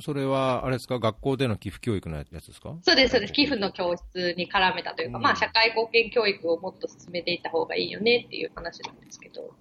[0.02, 2.76] それは、あれですか、学校での寄付教育のやつですか？
[2.84, 3.34] そうです、そうです。
[3.34, 9.56] 寄付の教室に絡めたというか、うんまあ、社会貢献教育をもっと進めていった方がいいよねっていう話なんですけど、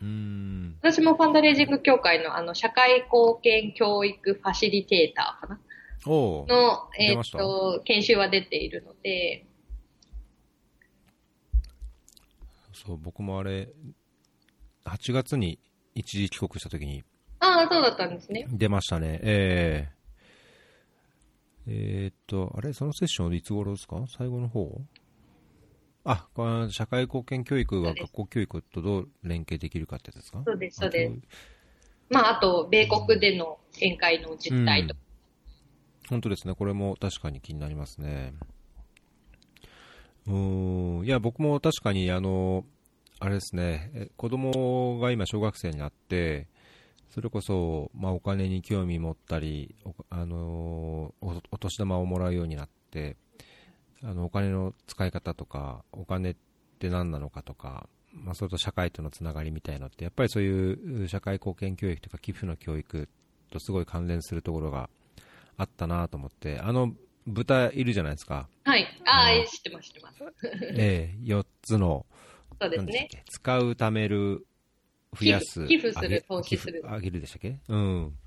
[0.00, 0.76] うーん。
[0.82, 5.60] 私もファンドレイジング協会のあの、社会貢献教育ファシリテーターかな？
[6.06, 9.46] の、えーっと、研修は出ているので、
[12.86, 13.68] そう、僕もあれ、
[14.84, 15.58] 8月に
[15.94, 17.04] 一時帰国した時に
[17.40, 18.46] ああ、そうだったんですね。
[18.50, 19.18] 出ましたね。
[19.22, 20.00] ええ
[21.66, 22.72] えーっと、あれ？
[22.72, 24.02] そのセッションいつ頃ですか？
[24.08, 24.80] 最後の方？
[26.04, 30.42] あ、この社会貢献教育が学校教育とどう連携できるかってやつですか？
[30.44, 31.14] そうです、そうです。
[31.14, 31.20] す。
[32.08, 35.00] まあ、あと、米国での見解の実態とか、
[36.08, 36.54] 本当ですね。
[36.54, 38.32] これも確かに気になりますね。
[40.30, 41.04] うん。
[41.04, 42.64] いや、僕も確かに、あの、
[43.18, 46.48] あれですね、子供が今小学生になって、
[47.10, 53.16] それこそ、まあ、お金に興味持ったり、おあのおお年玉をもらうようになって、
[54.02, 56.36] あの、お金の使い方とか、お金っ
[56.78, 63.08] て何なのかとか、まあ、それと社会とのつながりみたいなのって、やっぱりそういう社会貢献教育とか寄付の教育
[63.50, 64.88] とすごい関連するところが
[65.56, 66.94] あったなと思って、あの
[67.26, 68.86] 豚いるじゃないですか、はい。
[69.06, 70.24] ああ知ってます、知ってます。
[70.76, 72.06] ええ4つの、
[72.60, 73.08] そうですね。
[73.30, 74.46] 使う、貯める、
[75.18, 76.82] 増やす、寄付する投資する。
[76.86, 78.18] あげるでしたっけ、うん、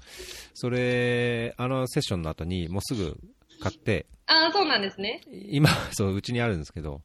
[0.53, 3.17] それ、あのセッションの後に、もうすぐ
[3.61, 5.21] 買って、ああ、そうなんですね。
[5.31, 7.01] 今、そう、うちにあるんですけど、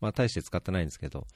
[0.00, 1.26] まあ、大して使ってないんですけど、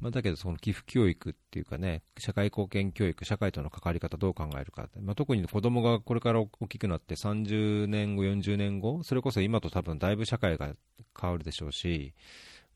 [0.00, 10.72] まあ、だけど、その寄付教育っていうかね、社会貢献教育、社会との関わり方どう考えるか、まあ、特に子供がこれから大きくなって30年後、40年後、それこそ今と多分だいぶ社会が
[11.20, 12.14] 変わるでしょうし、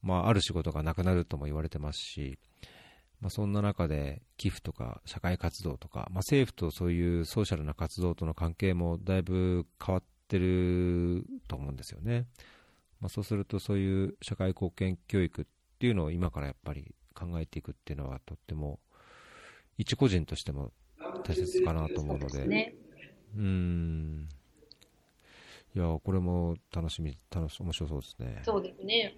[0.03, 2.39] まあ、ある仕事がなくなるとも言われてますし、
[3.20, 12.27] まあ、そんな中で寄付とか社会活動とか、まあ、政府とそういうソーシャルな活動との関係もだいぶ変わってると思うんですよね。
[13.01, 15.45] まあ、そうするとそういう社会貢献教育っ
[15.79, 18.81] ていうのを今からやっぱり考えていくっていうのはとっても
[19.79, 20.73] 一個人としても
[21.23, 22.75] 大切かなと思うので、ね。
[23.37, 24.29] うーん。
[25.75, 28.43] いや、これも楽しみ、楽し、面白そうですね。
[28.45, 29.17] そうですね。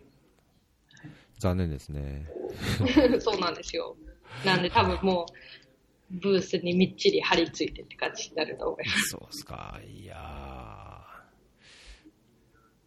[1.39, 2.27] 残念ですね。
[3.21, 3.97] そうなんですよ。
[4.45, 5.27] なんで多分も
[6.11, 9.09] う、ブースにみっちり張り付いてって感じになると思います。
[9.09, 9.81] そうですか。
[9.85, 11.04] いやー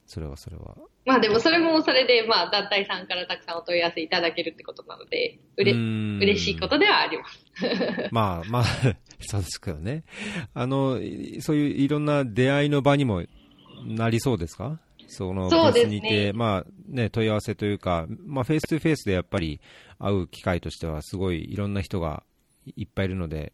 [0.07, 0.75] それはそれは。
[1.05, 8.09] まあでもそれもそれで、まあ団体さんからたくさんお問い合わせいただけるってことなので、うれ、しいことではあります。
[8.11, 8.63] ま あまあ、
[9.19, 10.03] そうですけどね。
[10.53, 13.23] あの、いそういういろんな出会いの場にも
[13.85, 14.79] なりそうですか？
[15.07, 19.59] その、ブースにいて、まあね、問い合わせというか、まあフェイス2フェイスでやっぱり
[19.99, 22.23] 会う機会としてはすごいいろんな人が
[22.75, 23.51] いっぱいいるので、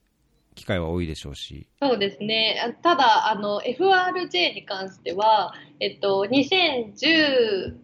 [0.53, 1.67] 機会は多いでしょうし。
[1.81, 2.77] そうですね。
[2.81, 7.77] ただ、あの、FRJ に関しては、えっと、2016、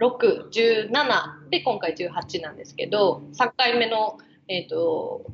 [0.00, 4.18] 17で今回18なんですけど、3回目の、
[4.48, 5.26] えっと、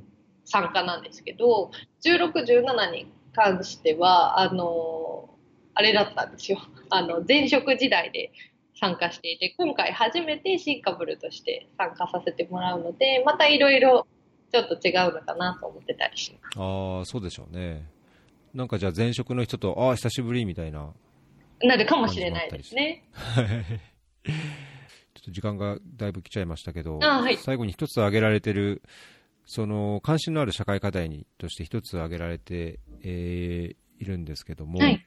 [0.45, 1.71] 参加なんですけど、
[2.05, 5.31] 16、17に関しては、あの、
[5.75, 6.59] あれだったんですよ。
[6.91, 8.33] あの、前職時代で
[8.75, 14.07] 参加していて、今回初めてシンカブルとして参加させてもらうので、またいろいろ
[14.53, 16.59] ちょっと違うのかなと思ってたりします。
[16.59, 17.87] ああ、そうでしょうね。
[18.55, 20.93] なんかじゃあ前職の人と、ああ、久しぶりみたいな。
[21.63, 23.05] なるかもしれないですね。
[24.25, 28.83] ちょっと時間がだいぶ来ちゃいましたけど、あはい最後に一つ挙げられてる、
[29.45, 35.05] その関心のある社会課題にとして一つ挙げられて、えーいるんですけども、はい。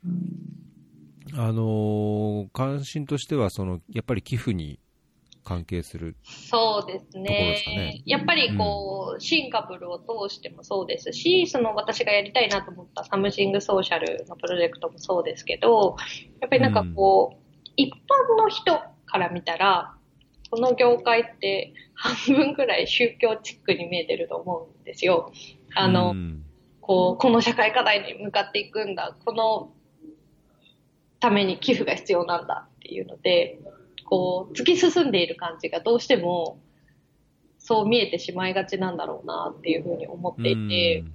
[1.33, 4.79] あのー関心としてはその、やっぱり寄付に
[5.43, 7.21] 関係する、そうですね。
[7.23, 8.01] ね。
[8.05, 15.95] やっぱりこう、シンカブルを通してもそうですし、その私がやりたいなと思った Something Social のプロジェクトもそうですけど、
[16.39, 19.95] やっぱりなんかこう、一般の人から見たら、
[20.51, 25.31] この業界って半分くらい宗教チックに見えてると思うんですよ。
[25.75, 26.13] あの、
[26.81, 29.73] こう、この社会課題に向かっていくんだ、この
[31.19, 33.59] ために寄付が必要なんだっていうので、
[34.11, 36.59] こう、突き進んでいる感じがどうしても、
[37.57, 41.05] そう見えてしまいがちなんだろうなっていうふうに思っていて、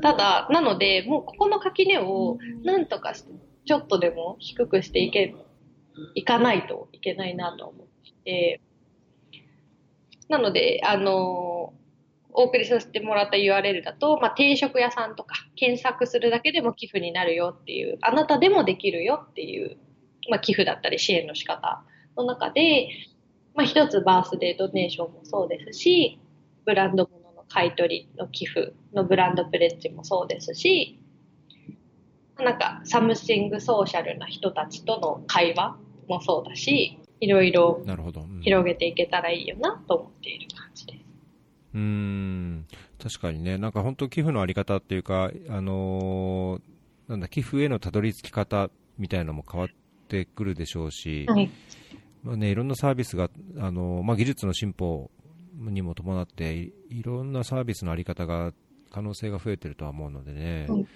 [0.00, 3.32] ただ、なので、もうここの垣根をなんとかして、
[3.66, 5.34] ちょっとでも低くしていけ、
[6.14, 7.86] いかないといけないなと思っ
[8.24, 8.60] て
[10.28, 11.74] なので、あの、
[12.36, 19.76] お送りさせてもらった URL だと、まあ、定食屋さんとか検索するだけでも寄付になるよっていう、あなたでもできるよっていう、
[20.30, 21.84] まあ、寄付だったり支援の仕方
[22.16, 22.88] の中で、
[23.54, 26.18] まあ、一つバースデードネーションもそうですし、
[26.64, 31.00] ブランド物の買い取りの寄付のブランドプレッジもそうですし、
[32.38, 35.76] なんか Something Social な人たちとの会話
[36.08, 37.82] もそうだし、いろいろ
[38.42, 41.04] 広げていけたらいいよなと思っている感じです。
[41.74, 42.66] うん、
[43.02, 49.70] 確かにね、なんか本当寄付のあり方っていうか、あのー、なんだ、寄付へのたどり着き方みたいなのも変わっ
[50.08, 51.50] てくるでしょうし、はい、
[52.24, 55.10] まあね、いろんなサービスが、あのまあ、技術の進歩
[55.54, 58.52] にも伴ってい、いろんなサービスのあり方が、
[58.90, 60.88] 可能性が増えてるとは思うのでね、うん、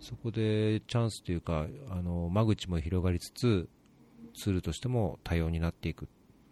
[0.00, 3.68] そこでチャンスというか、あの間口も広がりつつ、
[4.34, 6.08] ツールとしても多様になっていくっ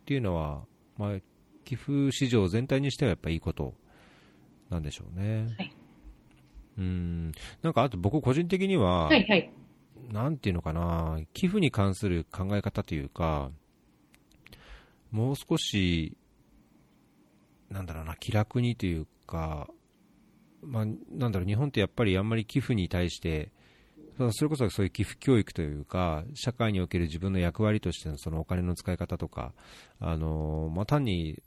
[0.07, 0.65] ていうのは、
[0.97, 1.19] まあ、
[1.65, 3.75] 寄付市場全体にしてはやっぱりいいこと
[4.71, 5.55] なんでしょうね。
[5.59, 5.73] はい、
[6.79, 7.33] うん。
[7.63, 9.53] なんかあと僕個人的には、はいはい、
[10.11, 13.51] なんていうのかな、寄付に関する考え方というか、
[15.11, 16.17] もう少し、
[17.71, 19.69] なんだろうな、気楽にというか、
[20.63, 23.51] まあ、なんだろう、日本ってやっぱりあんまり寄付に対して、
[24.33, 29.53] それこそそういう寄付教育というか、社会における自分の役割としてのそのお金の使い方とか、
[30.01, 31.43] あのまあ、単に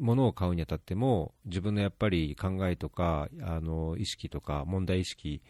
[0.00, 5.42] 物を買うにあたっても、自分のやっぱり考えとか、あの意識とか、問題意識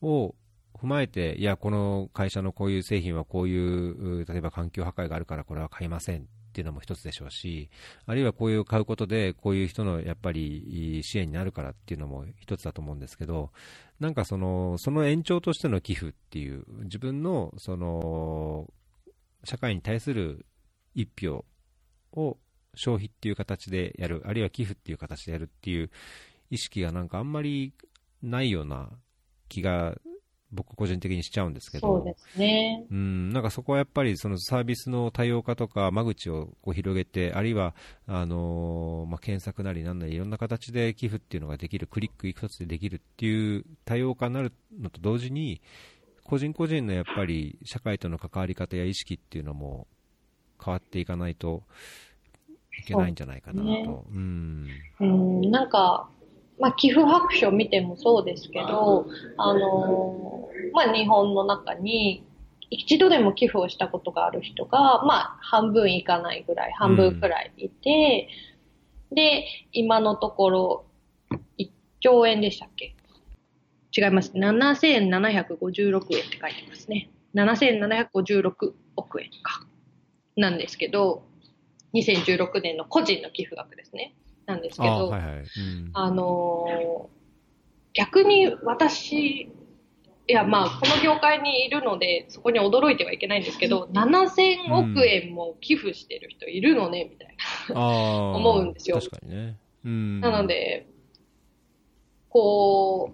[0.00, 0.34] を
[0.74, 7.68] 踏まえて、いや、この会社のこういう製品はこういう、例えば環境破壊があるからこれは買いませんっていうのも一つでしょうし、
[8.06, 13.52] あるいはこういう買うことで、こういう人のやっぱり支援になるからっていうのも一つだと思うんですけど、
[14.00, 18.72] なんかその、その延長としての寄付っていう、自分のその、
[19.44, 20.46] 社会に対する
[20.94, 21.44] 一票
[22.12, 22.38] を
[22.74, 25.90] 消費っていう形でやる、あるいは寄付っていう形でやるっていう
[26.48, 27.74] 意識がなんかあんまり
[28.22, 28.88] ないような
[29.50, 29.94] 気が
[30.52, 32.86] 僕個人的にしちゃうんですけど、そうですね。
[32.90, 37.74] うん、なんかそこはやっぱりそのサービスの多様化とか間口をこう広げて、あるいは、
[38.06, 45.60] あのー、まあ、検索なりなんなりいろんな形で寄付っていうのができる、クリック一つでできるっていう多様化になるのと同時に、
[46.22, 49.86] 個人個人のやっぱり社会との関わり方や意識っていうのも
[50.64, 51.62] 変わっていかないと
[52.80, 53.68] いけないんじゃないかなと。
[53.68, 54.68] うね、うん。
[55.00, 56.08] うん、なんか、
[56.58, 62.24] まあ、寄付白書見てもそうですけど、あのー、まあ、日本の中に、
[62.70, 68.28] 一度でも寄付をしたことがある人が、まあ、半分いかないぐらい、半分くらいいて、
[69.10, 70.84] うん、で、今のところ、
[71.58, 72.94] 1兆円でしたっけ？
[73.96, 74.32] 違います。
[74.34, 77.10] 7756円って書いてますね。
[77.34, 79.66] 7756億円か。
[80.36, 81.22] なんですけど、
[81.94, 84.14] 2016年の個人の寄付額ですね。
[84.46, 85.32] なんですけど、あはいはい。
[85.34, 87.10] うん、あの
[87.94, 89.50] 逆に私、
[90.28, 97.36] いやまあ、この業界にいるので、そこに驚いてはいけないんですけど、7000億円も寄付してる人いるのね、みたい
[97.68, 97.80] な、
[98.34, 98.96] 思うんですよ。
[98.96, 99.56] 確かにね。
[99.84, 100.86] うん、なので、
[102.28, 103.12] こ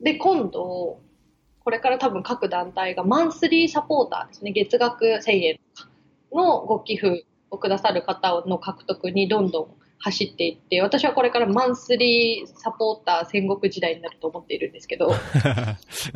[0.00, 1.00] う、で、今度、
[1.60, 5.60] これから多分各団体がマンスリーサポーターですね、月額1000円
[6.32, 15.12] のご寄付をくださる方の獲得にどんどん走っていって、私はこれからマンスリーサポーター戦国時代になると思っているんですけど、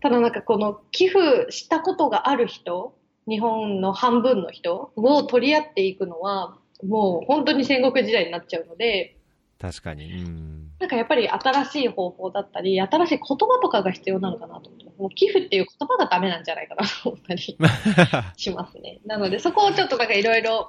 [0.00, 2.94] ただなんかこの寄付したことがある人、
[3.28, 9.16] 日本の半分の人を取り合っていくのは、もう本当に戦国時代になっちゃうので、
[9.60, 10.22] 確かに。
[10.22, 17.40] うん、なんかやっぱり新しい方法だったり、新しい言葉とかが必要なのかなと思って、もう寄付っていう言葉がダメなんじゃないかなと思ったり
[18.38, 19.00] しますね。
[19.04, 20.68] なのでそこをちょっとなんかいろいろ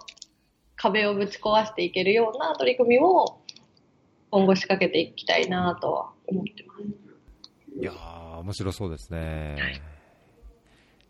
[0.82, 3.40] 壁をぶち壊していけるような取り組みを
[4.32, 6.82] 今後仕掛けていきたいなとは思ってます。
[7.80, 9.56] いやー、面白そうですね。
[9.60, 9.82] はい、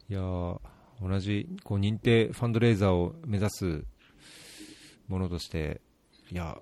[0.10, 0.60] いやー、
[1.02, 3.86] 同じこう認定ファンドレーザーを目指す
[5.08, 5.80] ものとして、
[6.30, 6.58] いや、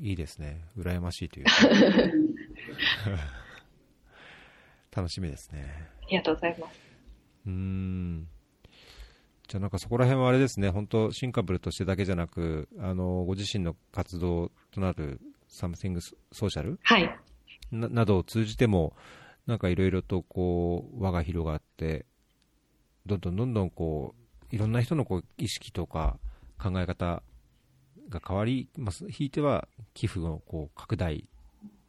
[0.00, 0.64] いいですね。
[0.78, 1.50] 羨ましいというか。
[4.96, 5.88] 楽しみですね。
[6.02, 6.80] ありがとうございます。
[7.46, 8.28] うん。
[9.50, 17.18] じゃあなんかそこら辺はあれですね、本当、シンカブルとしてだけじゃなく、あのご自身の活動となる Something Social はい。
[17.72, 18.94] ななどを通じても、
[19.48, 22.06] なんかいろいろとこう輪が広がって、
[23.06, 24.14] どんどんどんどんこ
[24.52, 26.20] ういろんな人のこう意識とか
[26.56, 27.20] 考え方
[28.08, 31.24] が変わり、まあ、ひいては寄付のこう拡大、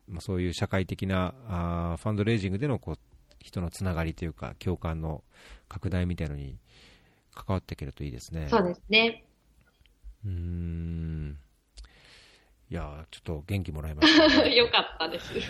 [0.08, 2.98] まあ、そういう社会的なあーファンドレイジングでのこう
[3.40, 5.24] 人のつながりというか、共感の
[5.70, 6.58] 拡大みたいのに
[7.34, 8.48] 関わっていけるといいですね。
[8.50, 9.24] そうですね。
[10.26, 11.38] うーん
[12.70, 14.48] いやーちょっと元気もらいました。
[14.48, 15.34] よかったです。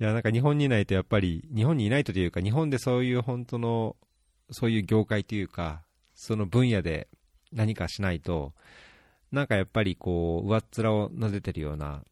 [0.00, 3.96] いや、なんか日本にいないとやっぱり、日本にいないとというか、日本でそういう本当の、
[4.50, 5.82] そういう業界というか、
[6.14, 7.08] その分野で
[7.52, 8.52] 何かしないと、
[9.32, 12.02] なんかやっぱりこう、上っ面をなでてるような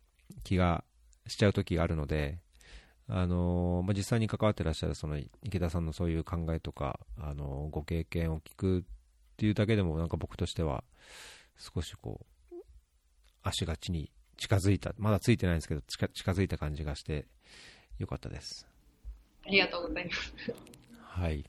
[0.45, 0.85] 気が
[1.27, 2.39] しちゃう時があるので、
[3.09, 8.83] あのまあ、実際に関わってらっしゃるその池田さんのそういう考えとか、あのご経験を聞くっ
[9.37, 10.83] ていうだけでも、なんか僕としては、
[11.57, 12.55] 少しこう、
[13.43, 17.27] 足が地に近づいた、まだついてないんですけど、近近づいた感じがして、
[17.99, 18.67] よかったです。
[19.47, 20.35] ありがとうございます。
[21.01, 21.45] はい。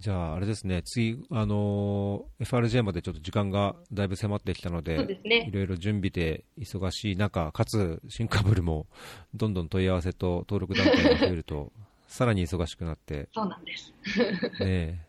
[0.00, 8.86] じゃあ、あれですね、次、あのー FRJ までちょっと時間がだいぶ迫ってきたので、いろいろ準備で忙しい中、かつ、シンカブルも
[9.34, 11.70] どんどん問い合わせと登録団体が増えると、
[12.08, 13.92] さらに忙しくなって、そうなんです。
[14.64, 15.06] ねえ。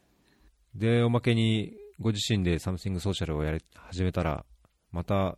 [0.75, 4.45] で、おまけに、ご自身で Something Social をやり始めたら、
[4.91, 5.37] また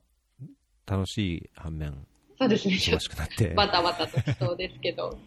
[0.87, 2.07] 楽しい反面、
[2.39, 2.75] そうですね。
[2.75, 5.17] 忙しくなって、バタバタとしそうですけど。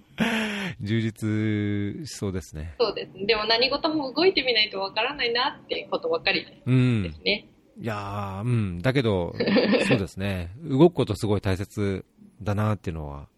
[0.80, 2.74] 充実しそうですね。
[2.80, 3.26] そうですね。
[3.26, 7.12] でも何事も動いてみないとわからないなってことばかりうんで。
[7.12, 7.48] すね。
[7.78, 8.78] いやー、うん。
[8.82, 9.34] だけど、
[9.86, 10.52] そうですね。
[10.62, 12.04] 動くことすごい大切
[12.42, 13.28] だなっていうのは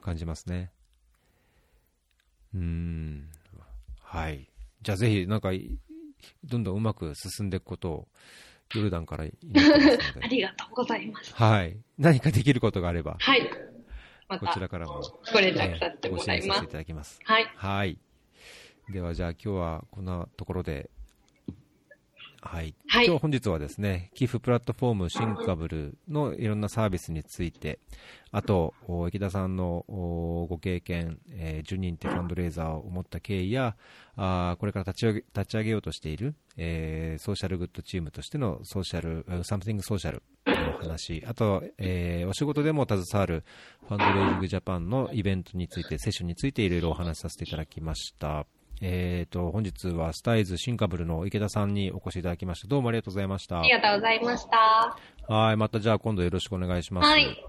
[0.00, 0.70] 感じますね。
[2.54, 3.30] うーん。
[4.00, 4.48] はい。
[4.82, 5.78] じゃあぜひ、なんかい、
[6.44, 8.08] どんどんうまく進んでいくことを、
[8.74, 9.62] ヨルダンから祈ってま
[10.00, 10.36] すのあで。
[10.36, 11.34] りがとうございます。
[11.34, 11.76] はい。
[11.98, 13.50] 何かできることがあれば、はい。
[14.28, 15.00] まこたちらからも、
[15.32, 16.68] ご連絡させてごもらいます支援させてい。
[16.72, 17.18] ただきます。
[17.24, 17.52] はい。
[17.56, 17.98] はい。
[18.88, 20.90] では、じゃあ今日はこんなところで、
[22.42, 22.74] はい。
[22.88, 27.78] はい今日本日はですね、寄付プラットフォームシンカブルのいろんなサービスについて、
[28.32, 33.76] あと、お池田さんのおご経験、えー、10人ってファンドレーザーを持った経緯や、
[34.16, 43.44] あーこれから立ち上げ立ち上げようとしている、えーソーシャルグッドチームとしてのソーシャル、えー Something Social の話、あと、えーお仕事でも携わる
[43.86, 48.46] ファンドレイジングジャパンのイベントについて、セッションについていろいろお話しさせていただきました。
[48.80, 52.68] えーと、本日はスタイズシンカブルの池田さんにお越しいただきました。
[52.68, 53.70] どうもありがとうございましたあり。
[53.70, 55.34] がとうございました。
[55.34, 57.08] はい、またじゃあ今度よろしくお願いします。
[57.08, 57.44] はい。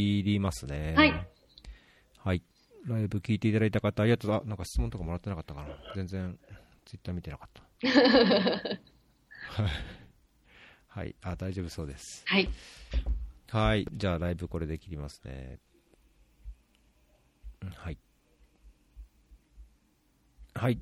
[0.00, 0.94] いりますね。
[0.96, 1.14] はい。
[2.18, 2.42] はい。
[2.86, 4.32] ライブ聞いていただいた方、ありがとう。
[4.32, 5.68] あ、なんか質問とかもらってなかったかな。
[5.94, 6.38] 全然、
[6.86, 7.62] ツイッター見てなかった。
[9.62, 9.70] はい。
[10.88, 11.16] はい。
[11.22, 12.22] あ、大丈夫そうです。
[12.26, 12.48] はい。
[13.48, 13.86] はい。
[13.92, 15.58] じゃあ、ライブこれで切りますね。
[17.62, 17.98] うんはい。
[20.54, 20.80] はい。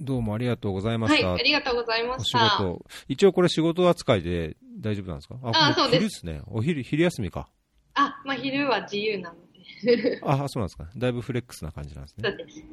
[0.00, 1.18] どうもありがとうございまはい。
[1.18, 1.32] した。
[1.34, 2.38] ありがとうございました。
[2.58, 2.84] 事。
[3.08, 5.34] 一応これ仕事扱いで大丈夫なんですか？
[5.34, 6.42] もあそうです昼ですね。
[6.46, 7.48] お昼、昼休みか。
[7.94, 9.36] あ、まあ、昼は自由なの
[9.82, 10.20] で。
[10.24, 10.88] あ、そうなんですか。
[10.96, 12.34] だいぶフレックスな感じなんですねそ。
[12.34, 12.58] うです。
[12.60, 12.64] い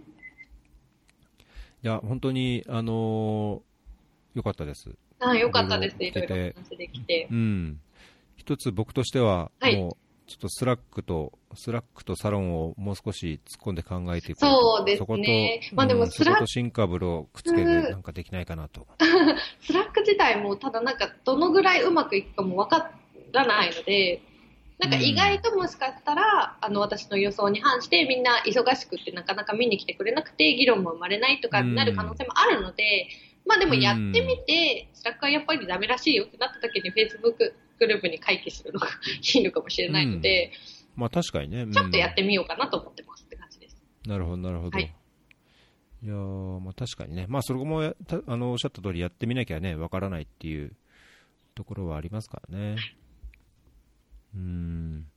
[1.82, 4.96] や、本当に、あのー、よかったです。
[5.20, 5.96] あよかったです。
[6.00, 7.28] いろいいろ話できて。
[7.32, 7.80] うん。
[8.36, 18.86] 一つ僕としては、はいもう、ちょっとスラックと、スラックとサロンをもう少し突っ込んで考えていこうとそうですねそこと、まあでもうんスラックとシンカブルをくっつけてうんなんかできないかなと。
[19.62, 22.92] スラック自体も、ただなんか、どのぐらいうまくいくかもわか
[23.32, 24.22] らないので、
[24.80, 33.08] なんか意外ともしかしたら、あの、私の予想に反して、みんな忙しくってなかなか見に来てくれなくて、議論も生まれないとかになる可能性もあるので、
[33.46, 38.88] まあでもやってみて、スラックはやっぱりダメらしいよってなった時に Facebook グループに回帰するのが
[39.36, 40.52] いいのかもしれないので、
[40.96, 41.64] まあ確かにね。
[41.64, 43.82] うんちょっとやってみようかなと思ってますって感じです。
[44.06, 44.78] なるほど、なるほど。
[44.78, 44.94] はい
[46.04, 47.26] い、やーまあ確かにね。
[47.28, 50.76] まあそれもあのおっしゃった通りやってみなきゃね、わからないっていう
[51.56, 52.76] ところはありますからね。
[54.36, 55.08] うん。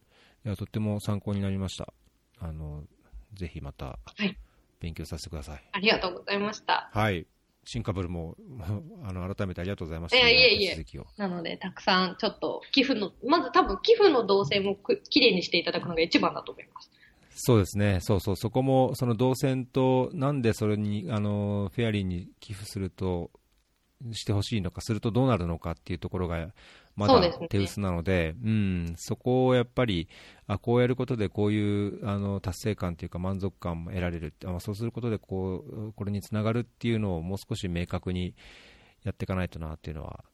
[0.45, 1.93] いや、とっても参考になりました。
[2.39, 2.85] あの、
[3.35, 4.37] ぜひまたはい
[4.81, 5.63] 勉強させてください。
[5.73, 6.91] ありがとうございました。
[6.93, 7.27] はい。
[7.73, 8.37] 新カブルも、
[9.07, 10.19] あの、改めてありがとうございました。
[10.19, 11.07] いやいえいえ続きを。
[11.17, 16.91] なので、たくさんちょっと寄付の、まず多分寄付の動線もくきれいにしていただくのが一番だと思います。
[17.37, 18.01] そうですね。
[18.01, 18.37] そうそう。
[18.37, 23.31] そこも、その動線と、なんでそれに、あの、フェアリーに寄付すると、
[24.13, 26.49] してほしいのか、するとどうなるのかっていうところが、
[26.97, 30.09] まだ手薄なので、うん、そこをやっぱり、
[30.47, 38.35] あ、こうやることでこういう、あの、達成感というか満足感も得られるあそうすることで、こう、これにつながるっていうのをもう少し明確に
[39.05, 40.25] やっていかないとなっていうのは、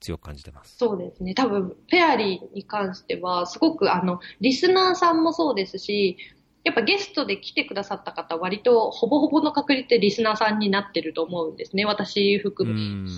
[0.00, 0.76] 強く感じてます。
[0.76, 1.34] そうですね。
[1.34, 6.16] 多分、フェアリーに関しては、すごくあの、リスナーさんもそうですし、
[6.64, 11.84] やっぱゲストで来てくださった方、割とほぼほぼの確率でリスナーさんになってると思うんですね。
[11.84, 12.80] 私う含め。
[12.80, 13.08] ん。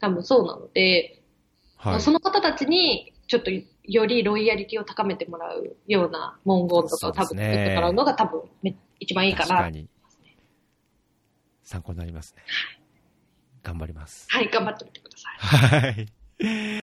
[0.00, 1.17] 多分そうなので、
[1.78, 2.00] はい。
[2.00, 3.50] その方たちに、ちょっと
[3.84, 9.56] よりロイヤリティを高めてもらうような文言とかを多分作ってもらうのが多分め一番いいかな。
[9.56, 9.88] 確かに。
[11.62, 12.42] 参考になりますね。
[13.62, 14.26] 頑張ります。
[14.30, 15.92] はい、頑張ってみてください。
[16.42, 16.87] はい。